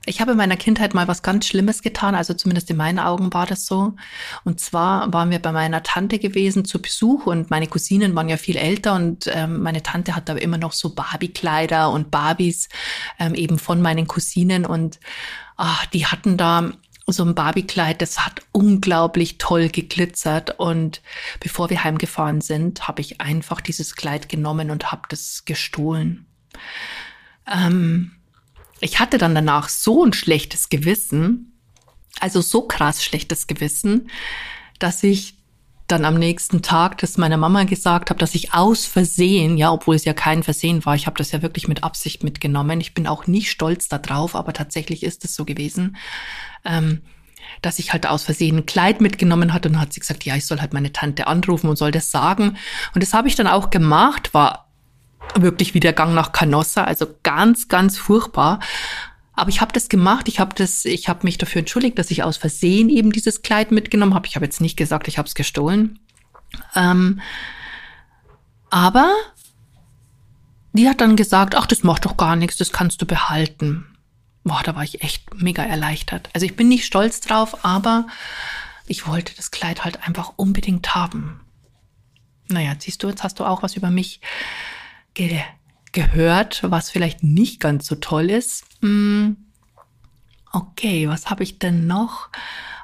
ich 0.07 0.21
habe 0.21 0.33
in 0.33 0.37
meiner 0.37 0.57
Kindheit 0.57 0.95
mal 0.95 1.09
was 1.09 1.23
ganz 1.23 1.47
Schlimmes 1.47 1.83
getan, 1.83 2.15
also 2.15 2.35
zumindest 2.35 2.71
in 2.71 2.77
meinen 2.77 2.99
Augen 2.99 3.33
war 3.33 3.47
das 3.47 3.67
so. 3.67 3.95
Und 4.45 4.61
zwar 4.61 5.13
waren 5.13 5.31
wir 5.31 5.39
bei 5.39 5.53
meiner 5.53 5.83
Tante 5.83 6.19
gewesen 6.19 6.65
zu 6.65 6.81
Besuch 6.81 7.27
und 7.27 7.51
meine 7.51 7.67
Cousinen 7.67 8.15
waren 8.15 8.29
ja 8.29 8.37
viel 8.37 8.57
älter 8.57 8.95
und 8.95 9.31
ähm, 9.33 9.63
meine 9.63 9.83
Tante 9.83 10.15
hat 10.15 10.29
aber 10.29 10.43
immer 10.43 10.59
noch 10.59 10.73
so 10.73 10.95
Barbie-Kleider 10.95 11.91
und 11.91 12.11
Barbies 12.11 12.69
ähm, 13.19 13.35
eben 13.35 13.59
von 13.59 13.81
meinen 13.81 14.07
Cousinen 14.07 14.67
und 14.67 15.01
ach, 15.57 15.87
die 15.87 16.07
hatten 16.07 16.37
da 16.37 16.73
so 17.07 17.25
ein 17.25 17.35
Barbie-Kleid, 17.35 18.01
das 18.01 18.25
hat 18.25 18.43
unglaublich 18.53 19.39
toll 19.39 19.69
geglitzert. 19.69 20.59
Und 20.59 21.03
bevor 21.41 21.69
wir 21.69 21.85
heimgefahren 21.85 22.41
sind, 22.41 22.89
habe 22.89 23.03
ich 23.03 23.21
einfach 23.21 23.61
dieses 23.61 23.95
Kleid 23.95 24.29
genommen 24.29 24.71
und 24.71 24.91
habe 24.91 25.03
das 25.11 25.45
gestohlen. 25.45 26.27
Ähm, 27.47 28.13
ich 28.85 29.01
hatte 29.01 29.17
dann 29.17 29.35
danach 29.35 29.71
so 29.71 30.05
ein 30.05 30.13
schlechtes 30.13 30.69
Gewissen, 30.69 31.59
also 32.21 32.43
so 32.43 32.63
krass 32.63 33.03
schlechtes 33.03 33.47
Gewissen, 33.47 34.11
dass 34.79 35.03
ich 35.03 35.39
dann 35.87 36.05
am 36.05 36.17
nächsten 36.17 36.61
Tag 36.61 36.99
das 36.99 37.17
meiner 37.17 37.39
Mama 37.39 37.65
gesagt 37.65 38.11
habe, 38.11 38.21
dass 38.21 38.35
ich 38.35 38.53
aus 38.53 38.85
Versehen, 38.85 39.57
ja, 39.57 39.73
obwohl 39.73 39.97
es 39.97 40.05
ja 40.05 40.13
kein 40.13 40.43
Versehen 40.43 40.85
war, 40.85 40.95
ich 40.95 41.07
habe 41.07 41.17
das 41.17 41.33
ja 41.33 41.41
wirklich 41.41 41.67
mit 41.67 41.83
Absicht 41.83 42.25
mitgenommen. 42.25 42.79
Ich 42.81 42.93
bin 42.93 43.07
auch 43.07 43.27
nicht 43.27 43.51
stolz 43.51 43.89
darauf, 43.89 44.35
aber 44.35 44.53
tatsächlich 44.53 45.03
ist 45.03 45.25
es 45.25 45.35
so 45.35 45.47
gewesen, 45.47 45.97
ähm, 46.67 47.01
dass 47.63 47.79
ich 47.79 47.95
halt 47.95 48.07
aus 48.07 48.25
Versehen 48.25 48.59
ein 48.59 48.67
Kleid 48.67 49.01
mitgenommen 49.01 49.55
hatte 49.55 49.71
und 49.71 49.81
hat 49.81 49.95
sie 49.95 50.01
gesagt, 50.01 50.25
ja, 50.25 50.37
ich 50.37 50.45
soll 50.45 50.61
halt 50.61 50.75
meine 50.75 50.93
Tante 50.93 51.27
anrufen 51.27 51.71
und 51.71 51.77
soll 51.77 51.91
das 51.91 52.11
sagen. 52.11 52.59
Und 52.95 53.03
das 53.03 53.15
habe 53.15 53.29
ich 53.29 53.35
dann 53.35 53.47
auch 53.47 53.71
gemacht, 53.71 54.35
war 54.35 54.64
wirklich 55.35 55.75
wie 55.75 55.81
der 55.81 55.93
Gang 55.93 56.15
nach 56.15 56.33
Canossa, 56.33 56.85
also 56.85 57.07
ganz, 57.23 57.69
ganz 57.69 57.99
furchtbar. 57.99 58.61
Aber 59.35 59.51
ich 59.51 59.61
habe 59.61 59.73
das 59.73 59.89
gemacht, 59.89 60.29
ich 60.29 60.39
habe 60.39 60.55
das, 60.55 60.85
ich 60.85 61.09
habe 61.09 61.21
mich 61.25 61.39
dafür 61.39 61.61
entschuldigt, 61.61 61.99
dass 61.99 62.11
ich 62.11 62.23
aus 62.23 62.37
Versehen 62.37 62.89
eben 62.89 63.11
dieses 63.11 63.43
Kleid 63.43 63.73
mitgenommen 63.73 64.15
habe. 64.15 64.27
Ich 64.27 64.37
habe 64.37 64.45
jetzt 64.45 64.61
nicht 64.61 64.77
gesagt, 64.77 65.09
ich 65.09 65.19
habe 65.19 65.27
es 65.27 65.35
gestohlen. 65.35 65.99
Ähm, 66.77 67.21
aber 68.71 69.13
die 70.73 70.89
hat 70.89 71.01
dann 71.01 71.17
gesagt, 71.17 71.55
ach, 71.57 71.67
das 71.67 71.83
macht 71.83 72.05
doch 72.05 72.17
gar 72.17 72.37
nichts, 72.37 72.57
das 72.57 72.73
kannst 72.73 73.03
du 73.03 73.07
behalten. 73.07 73.87
Boah, 74.45 74.61
da 74.65 74.75
war 74.77 74.85
ich 74.85 75.03
echt 75.03 75.35
mega 75.35 75.65
erleichtert. 75.65 76.29
Also 76.33 76.47
ich 76.47 76.55
bin 76.55 76.69
nicht 76.69 76.85
stolz 76.85 77.21
drauf, 77.21 77.65
aber 77.65 78.07
ich 78.87 79.07
wollte 79.07 79.35
das 79.37 79.51
Kleid 79.51 79.85
halt 79.85 80.07
einfach 80.07 80.35
unbedingt 80.37 80.95
haben. 80.95 81.41
Naja, 82.49 82.75
siehst 82.79 83.03
du, 83.03 83.09
jetzt 83.09 83.23
hast 83.23 83.41
du 83.41 83.45
auch 83.45 83.63
was 83.63 83.77
über 83.77 83.91
mich 83.91 84.21
ge 85.15 85.41
gehört, 85.93 86.65
was 86.69 86.91
vielleicht 86.91 87.23
nicht 87.23 87.61
ganz 87.61 87.87
so 87.87 87.95
toll 87.95 88.29
ist. 88.29 88.65
Hm. 88.83 89.37
Okay, 90.53 91.09
was 91.09 91.31
habe 91.31 91.45
ich 91.45 91.59
denn 91.59 91.87
noch 91.87 92.29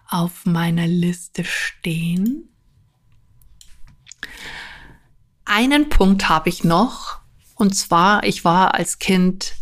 auf 0.09 0.47
meiner 0.47 0.87
Liste 0.87 1.45
stehen? 1.45 2.49
Einen 5.45 5.89
Punkt 5.89 6.29
habe 6.29 6.49
ich 6.49 6.63
noch. 6.63 7.19
Und 7.57 7.75
zwar, 7.75 8.25
ich 8.25 8.45
war 8.45 8.75
als 8.75 8.99
Kind. 9.01 9.55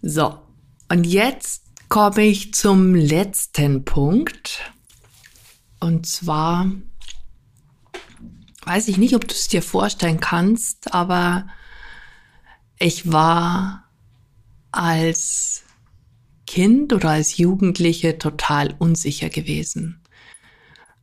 So, 0.00 0.38
und 0.88 1.04
jetzt 1.04 1.64
komme 1.88 2.22
ich 2.22 2.54
zum 2.54 2.94
letzten 2.94 3.84
Punkt. 3.84 4.72
Und 5.80 6.06
zwar 6.06 6.66
weiß 8.64 8.88
ich 8.88 8.98
nicht, 8.98 9.14
ob 9.14 9.26
du 9.26 9.34
es 9.34 9.48
dir 9.48 9.62
vorstellen 9.62 10.20
kannst, 10.20 10.94
aber 10.94 11.46
ich 12.78 13.10
war 13.12 13.84
als 14.72 15.62
Kind 16.46 16.92
oder 16.92 17.10
als 17.10 17.36
Jugendliche 17.36 18.18
total 18.18 18.74
unsicher 18.78 19.28
gewesen. 19.28 20.02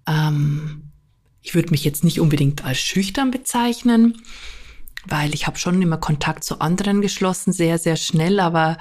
Ähm, 0.07 0.91
ich 1.41 1.55
würde 1.55 1.71
mich 1.71 1.83
jetzt 1.83 2.03
nicht 2.03 2.19
unbedingt 2.19 2.65
als 2.65 2.79
schüchtern 2.79 3.31
bezeichnen, 3.31 4.21
weil 5.05 5.33
ich 5.33 5.47
habe 5.47 5.57
schon 5.57 5.81
immer 5.81 5.97
Kontakt 5.97 6.43
zu 6.43 6.59
anderen 6.59 7.01
geschlossen, 7.01 7.53
sehr, 7.53 7.77
sehr 7.77 7.95
schnell, 7.95 8.39
aber 8.39 8.77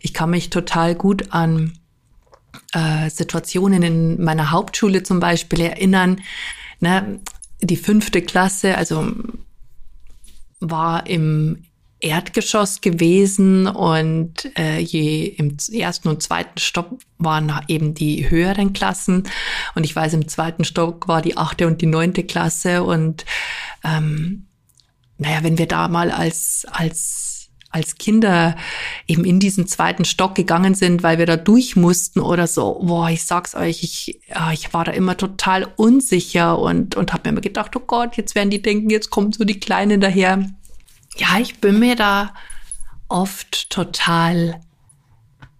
ich 0.00 0.12
kann 0.12 0.30
mich 0.30 0.50
total 0.50 0.94
gut 0.94 1.32
an 1.32 1.78
äh, 2.72 3.08
Situationen 3.08 3.82
in 3.82 4.22
meiner 4.22 4.50
Hauptschule 4.50 5.02
zum 5.02 5.20
Beispiel 5.20 5.60
erinnern. 5.60 6.20
Ne? 6.80 7.20
Die 7.62 7.76
fünfte 7.76 8.22
Klasse, 8.22 8.76
also 8.76 9.12
war 10.60 11.06
im 11.06 11.64
Erdgeschoss 12.00 12.80
gewesen 12.80 13.66
und 13.66 14.56
äh, 14.58 14.78
je 14.78 15.26
im 15.26 15.56
ersten 15.70 16.08
und 16.08 16.22
zweiten 16.22 16.58
Stock 16.58 16.98
waren 17.18 17.52
eben 17.68 17.92
die 17.94 18.30
höheren 18.30 18.72
Klassen. 18.72 19.24
Und 19.74 19.84
ich 19.84 19.94
weiß, 19.94 20.14
im 20.14 20.26
zweiten 20.26 20.64
Stock 20.64 21.08
war 21.08 21.20
die 21.20 21.36
achte 21.36 21.66
und 21.66 21.82
die 21.82 21.86
neunte 21.86 22.24
Klasse 22.24 22.82
und 22.82 23.26
ähm, 23.84 24.46
naja, 25.18 25.42
wenn 25.42 25.58
wir 25.58 25.66
da 25.66 25.88
mal 25.88 26.10
als, 26.10 26.66
als 26.70 27.29
als 27.70 27.96
Kinder 27.96 28.56
eben 29.06 29.24
in 29.24 29.38
diesen 29.40 29.66
zweiten 29.66 30.04
Stock 30.04 30.34
gegangen 30.34 30.74
sind, 30.74 31.02
weil 31.02 31.18
wir 31.18 31.26
da 31.26 31.36
durch 31.36 31.76
mussten 31.76 32.20
oder 32.20 32.46
so. 32.46 32.80
Boah, 32.84 33.10
ich 33.10 33.24
sag's 33.24 33.54
euch, 33.54 33.82
ich, 33.82 34.20
ich 34.52 34.74
war 34.74 34.84
da 34.84 34.92
immer 34.92 35.16
total 35.16 35.68
unsicher 35.76 36.58
und, 36.58 36.96
und 36.96 37.12
habe 37.12 37.22
mir 37.24 37.32
immer 37.32 37.40
gedacht, 37.40 37.74
oh 37.76 37.82
Gott, 37.86 38.16
jetzt 38.16 38.34
werden 38.34 38.50
die 38.50 38.62
denken, 38.62 38.90
jetzt 38.90 39.10
kommt 39.10 39.36
so 39.36 39.44
die 39.44 39.60
Kleine 39.60 39.98
daher 39.98 40.44
ja, 41.16 41.38
ich 41.38 41.60
bin 41.60 41.78
mir 41.78 41.96
da 41.96 42.34
oft 43.08 43.70
total 43.70 44.60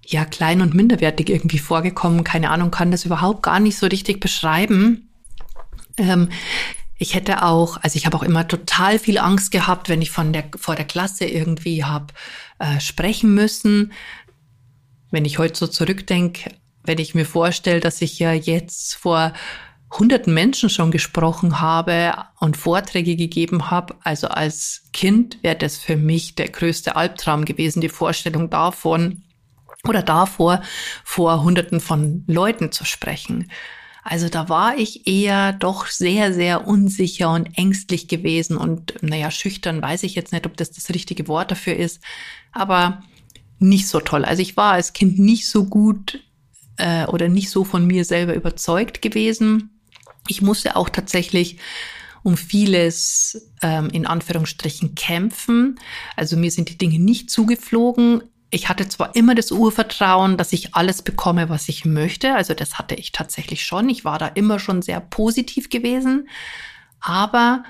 ja 0.06 0.24
klein 0.24 0.60
und 0.60 0.74
minderwertig 0.74 1.30
irgendwie 1.30 1.58
vorgekommen. 1.58 2.24
Keine 2.24 2.50
Ahnung, 2.50 2.70
kann 2.70 2.90
das 2.90 3.04
überhaupt 3.04 3.42
gar 3.42 3.60
nicht 3.60 3.78
so 3.78 3.86
richtig 3.86 4.20
beschreiben. 4.20 5.08
Ähm, 5.96 6.30
ich 7.00 7.14
hätte 7.14 7.42
auch, 7.42 7.78
also 7.78 7.96
ich 7.96 8.04
habe 8.04 8.16
auch 8.18 8.22
immer 8.22 8.46
total 8.46 8.98
viel 8.98 9.16
Angst 9.16 9.50
gehabt, 9.50 9.88
wenn 9.88 10.02
ich 10.02 10.10
von 10.10 10.34
der 10.34 10.44
vor 10.56 10.76
der 10.76 10.84
Klasse 10.84 11.24
irgendwie 11.24 11.82
habe 11.82 12.12
äh, 12.58 12.78
sprechen 12.78 13.34
müssen. 13.34 13.92
Wenn 15.10 15.24
ich 15.24 15.38
heute 15.38 15.58
so 15.58 15.66
zurückdenke, 15.66 16.50
wenn 16.84 16.98
ich 16.98 17.14
mir 17.14 17.24
vorstelle, 17.24 17.80
dass 17.80 18.02
ich 18.02 18.18
ja 18.18 18.34
jetzt 18.34 18.96
vor 18.96 19.32
hunderten 19.90 20.34
Menschen 20.34 20.68
schon 20.68 20.90
gesprochen 20.90 21.62
habe 21.62 22.12
und 22.38 22.58
Vorträge 22.58 23.16
gegeben 23.16 23.70
habe. 23.70 23.96
Also 24.04 24.28
als 24.28 24.82
Kind 24.92 25.42
wäre 25.42 25.56
das 25.56 25.78
für 25.78 25.96
mich 25.96 26.34
der 26.34 26.50
größte 26.50 26.96
Albtraum 26.96 27.46
gewesen, 27.46 27.80
die 27.80 27.88
Vorstellung 27.88 28.50
davon 28.50 29.22
oder 29.88 30.02
davor, 30.02 30.60
vor 31.02 31.42
hunderten 31.42 31.80
von 31.80 32.24
Leuten 32.26 32.72
zu 32.72 32.84
sprechen. 32.84 33.50
Also 34.10 34.28
da 34.28 34.48
war 34.48 34.76
ich 34.76 35.06
eher 35.06 35.52
doch 35.52 35.86
sehr, 35.86 36.34
sehr 36.34 36.66
unsicher 36.66 37.32
und 37.32 37.46
ängstlich 37.56 38.08
gewesen 38.08 38.56
und 38.56 38.94
naja, 39.02 39.30
schüchtern 39.30 39.80
weiß 39.80 40.02
ich 40.02 40.14
jetzt 40.14 40.32
nicht, 40.32 40.46
ob 40.46 40.56
das 40.56 40.72
das 40.72 40.90
richtige 40.90 41.28
Wort 41.28 41.50
dafür 41.50 41.76
ist, 41.76 42.00
aber 42.52 43.02
nicht 43.58 43.88
so 43.88 44.00
toll. 44.00 44.24
Also 44.24 44.42
ich 44.42 44.56
war 44.56 44.72
als 44.72 44.92
Kind 44.92 45.18
nicht 45.18 45.48
so 45.48 45.64
gut 45.64 46.22
äh, 46.76 47.06
oder 47.06 47.28
nicht 47.28 47.50
so 47.50 47.64
von 47.64 47.86
mir 47.86 48.04
selber 48.04 48.34
überzeugt 48.34 49.00
gewesen 49.00 49.70
ich 50.30 50.42
musste 50.42 50.76
auch 50.76 50.88
tatsächlich 50.88 51.58
um 52.22 52.36
vieles 52.36 53.50
ähm, 53.62 53.88
in 53.90 54.06
Anführungsstrichen 54.06 54.94
kämpfen. 54.94 55.78
Also 56.16 56.36
mir 56.36 56.50
sind 56.50 56.68
die 56.68 56.78
Dinge 56.78 56.98
nicht 56.98 57.30
zugeflogen. 57.30 58.22
Ich 58.50 58.68
hatte 58.68 58.88
zwar 58.88 59.14
immer 59.14 59.34
das 59.34 59.52
Urvertrauen, 59.52 60.36
dass 60.36 60.52
ich 60.52 60.74
alles 60.74 61.02
bekomme, 61.02 61.48
was 61.48 61.68
ich 61.68 61.84
möchte. 61.84 62.34
Also 62.34 62.52
das 62.54 62.78
hatte 62.78 62.96
ich 62.96 63.12
tatsächlich 63.12 63.64
schon. 63.64 63.88
Ich 63.88 64.04
war 64.04 64.18
da 64.18 64.26
immer 64.26 64.58
schon 64.58 64.82
sehr 64.82 65.00
positiv 65.00 65.70
gewesen. 65.70 66.28
Aber 67.00 67.62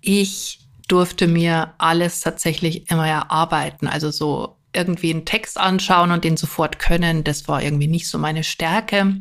ich 0.00 0.60
durfte 0.88 1.28
mir 1.28 1.74
alles 1.78 2.20
tatsächlich 2.20 2.90
immer 2.90 3.06
erarbeiten. 3.06 3.86
Also 3.86 4.10
so 4.10 4.56
irgendwie 4.72 5.10
einen 5.10 5.24
Text 5.24 5.58
anschauen 5.58 6.10
und 6.10 6.24
den 6.24 6.36
sofort 6.36 6.78
können, 6.78 7.24
das 7.24 7.48
war 7.48 7.62
irgendwie 7.62 7.88
nicht 7.88 8.08
so 8.08 8.18
meine 8.18 8.44
Stärke. 8.44 9.20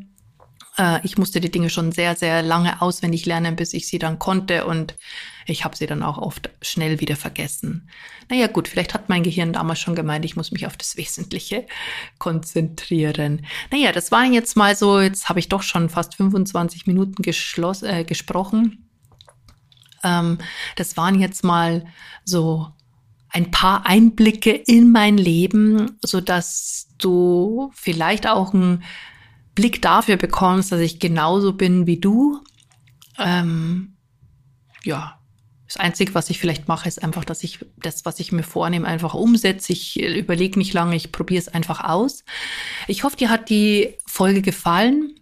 Äh, 0.80 1.06
ich 1.06 1.18
musste 1.18 1.42
die 1.42 1.52
Dinge 1.52 1.70
schon 1.70 1.92
sehr, 1.92 2.16
sehr 2.16 2.42
lange 2.42 2.82
auswendig 2.82 3.26
lernen, 3.26 3.56
bis 3.56 3.74
ich 3.74 3.88
sie 3.88 4.00
dann 4.00 4.18
konnte 4.18 4.66
und 4.66 4.96
ich 5.46 5.66
habe 5.66 5.76
sie 5.76 5.88
dann 5.88 6.04
auch 6.04 6.18
oft 6.18 6.50
schnell 6.62 7.00
wieder 7.00 7.16
vergessen. 7.16 7.90
Naja 8.30 8.48
gut, 8.48 8.68
vielleicht 8.68 8.94
hat 8.94 9.10
mein 9.10 9.24
Gehirn 9.24 9.54
damals 9.54 9.80
schon 9.80 9.96
gemeint, 9.96 10.24
ich 10.24 10.36
muss 10.36 10.52
mich 10.52 10.66
auf 10.66 10.78
das 10.78 10.96
Wesentliche 10.96 11.68
konzentrieren. 12.18 13.46
Naja, 13.72 13.92
das 13.92 14.12
waren 14.12 14.34
jetzt 14.34 14.56
mal 14.56 14.76
so, 14.76 15.00
jetzt 15.00 15.30
habe 15.30 15.40
ich 15.40 15.50
doch 15.50 15.64
schon 15.64 15.90
fast 15.90 16.16
25 16.16 16.88
Minuten 16.88 17.24
äh, 17.24 18.04
gesprochen. 18.06 18.90
Ähm, 20.04 20.38
das 20.78 20.96
waren 20.96 21.20
jetzt 21.20 21.44
mal 21.44 21.86
so 22.24 22.68
ein 23.32 23.52
paar 23.52 23.86
Einblicke 23.86 24.52
in 24.52 24.92
mein 24.92 25.18
Leben, 25.18 25.98
so 26.04 26.22
dass 26.22 26.88
du 26.98 27.72
vielleicht 27.76 28.28
auch 28.28 28.54
ein 28.54 28.84
Blick 29.60 29.82
dafür 29.82 30.16
bekommst, 30.16 30.72
dass 30.72 30.80
ich 30.80 31.00
genauso 31.00 31.52
bin 31.52 31.86
wie 31.86 32.00
du. 32.00 32.42
Ähm, 33.18 33.98
ja, 34.86 35.20
das 35.68 35.76
Einzige, 35.76 36.16
was 36.16 36.30
ich 36.30 36.40
vielleicht 36.40 36.70
mache, 36.70 36.88
ist 36.88 37.04
einfach, 37.04 37.26
dass 37.26 37.44
ich 37.44 37.60
das, 37.76 38.06
was 38.06 38.22
ich 38.22 38.32
mir 38.32 38.44
vornehme, 38.44 38.88
einfach 38.88 39.14
umsetze. 39.14 39.74
Ich 39.74 40.02
überlege 40.02 40.58
nicht 40.58 40.72
lange, 40.72 40.96
ich 40.96 41.12
probiere 41.12 41.42
es 41.42 41.50
einfach 41.50 41.84
aus. 41.84 42.24
Ich 42.88 43.04
hoffe, 43.04 43.18
dir 43.18 43.30
hat 43.30 43.50
die 43.50 43.96
Folge 44.08 44.42
gefallen. 44.42 45.20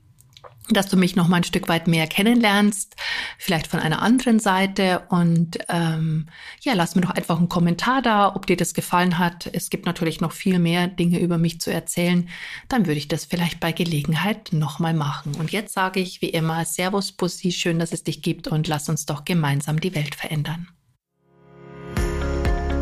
Dass 0.70 0.88
du 0.88 0.98
mich 0.98 1.16
noch 1.16 1.28
mal 1.28 1.38
ein 1.38 1.44
Stück 1.44 1.68
weit 1.68 1.88
mehr 1.88 2.08
kennenlernst, 2.08 2.96
vielleicht 3.38 3.68
von 3.68 3.80
einer 3.80 4.02
anderen 4.02 4.40
Seite. 4.40 5.04
Und 5.10 5.60
ähm, 5.70 6.28
ja, 6.62 6.74
lass 6.74 6.96
mir 6.96 7.02
doch 7.02 7.12
einfach 7.12 7.38
einen 7.38 7.50
Kommentar 7.50 8.02
da, 8.02 8.36
ob 8.36 8.46
dir 8.46 8.58
das 8.58 8.74
gefallen 8.74 9.18
hat. 9.18 9.50
Es 9.54 9.70
gibt 9.70 9.86
natürlich 9.86 10.22
noch 10.22 10.32
viel 10.32 10.60
mehr 10.60 10.88
Dinge 10.88 11.20
über 11.20 11.38
mich 11.38 11.62
zu 11.62 11.72
erzählen. 11.72 12.28
Dann 12.68 12.86
würde 12.86 12.98
ich 12.98 13.08
das 13.08 13.26
vielleicht 13.26 13.60
bei 13.60 13.72
Gelegenheit 13.72 14.50
noch 14.52 14.80
mal 14.80 14.94
machen. 14.94 15.36
Und 15.36 15.52
jetzt 15.52 15.74
sage 15.74 16.00
ich 16.00 16.22
wie 16.22 16.30
immer 16.30 16.66
Servus, 16.66 17.12
Pussy, 17.12 17.52
schön, 17.52 17.80
dass 17.80 17.94
es 17.94 18.04
dich 18.04 18.22
gibt 18.22 18.48
und 18.48 18.68
lass 18.68 18.90
uns 18.90 19.06
doch 19.06 19.26
gemeinsam 19.26 19.80
die 19.80 19.96
Welt 19.96 20.16
verändern. 20.16 20.68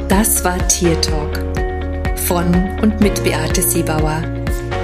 Das 0.07 0.43
war 0.43 0.65
Tier 0.67 0.99
Talk 1.01 1.43
von 2.17 2.79
und 2.79 3.01
mit 3.01 3.23
Beate 3.23 3.61
Siebauer, 3.61 4.23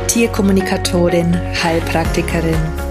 Tierkommunikatorin, 0.08 1.34
Heilpraktikerin 1.64 2.90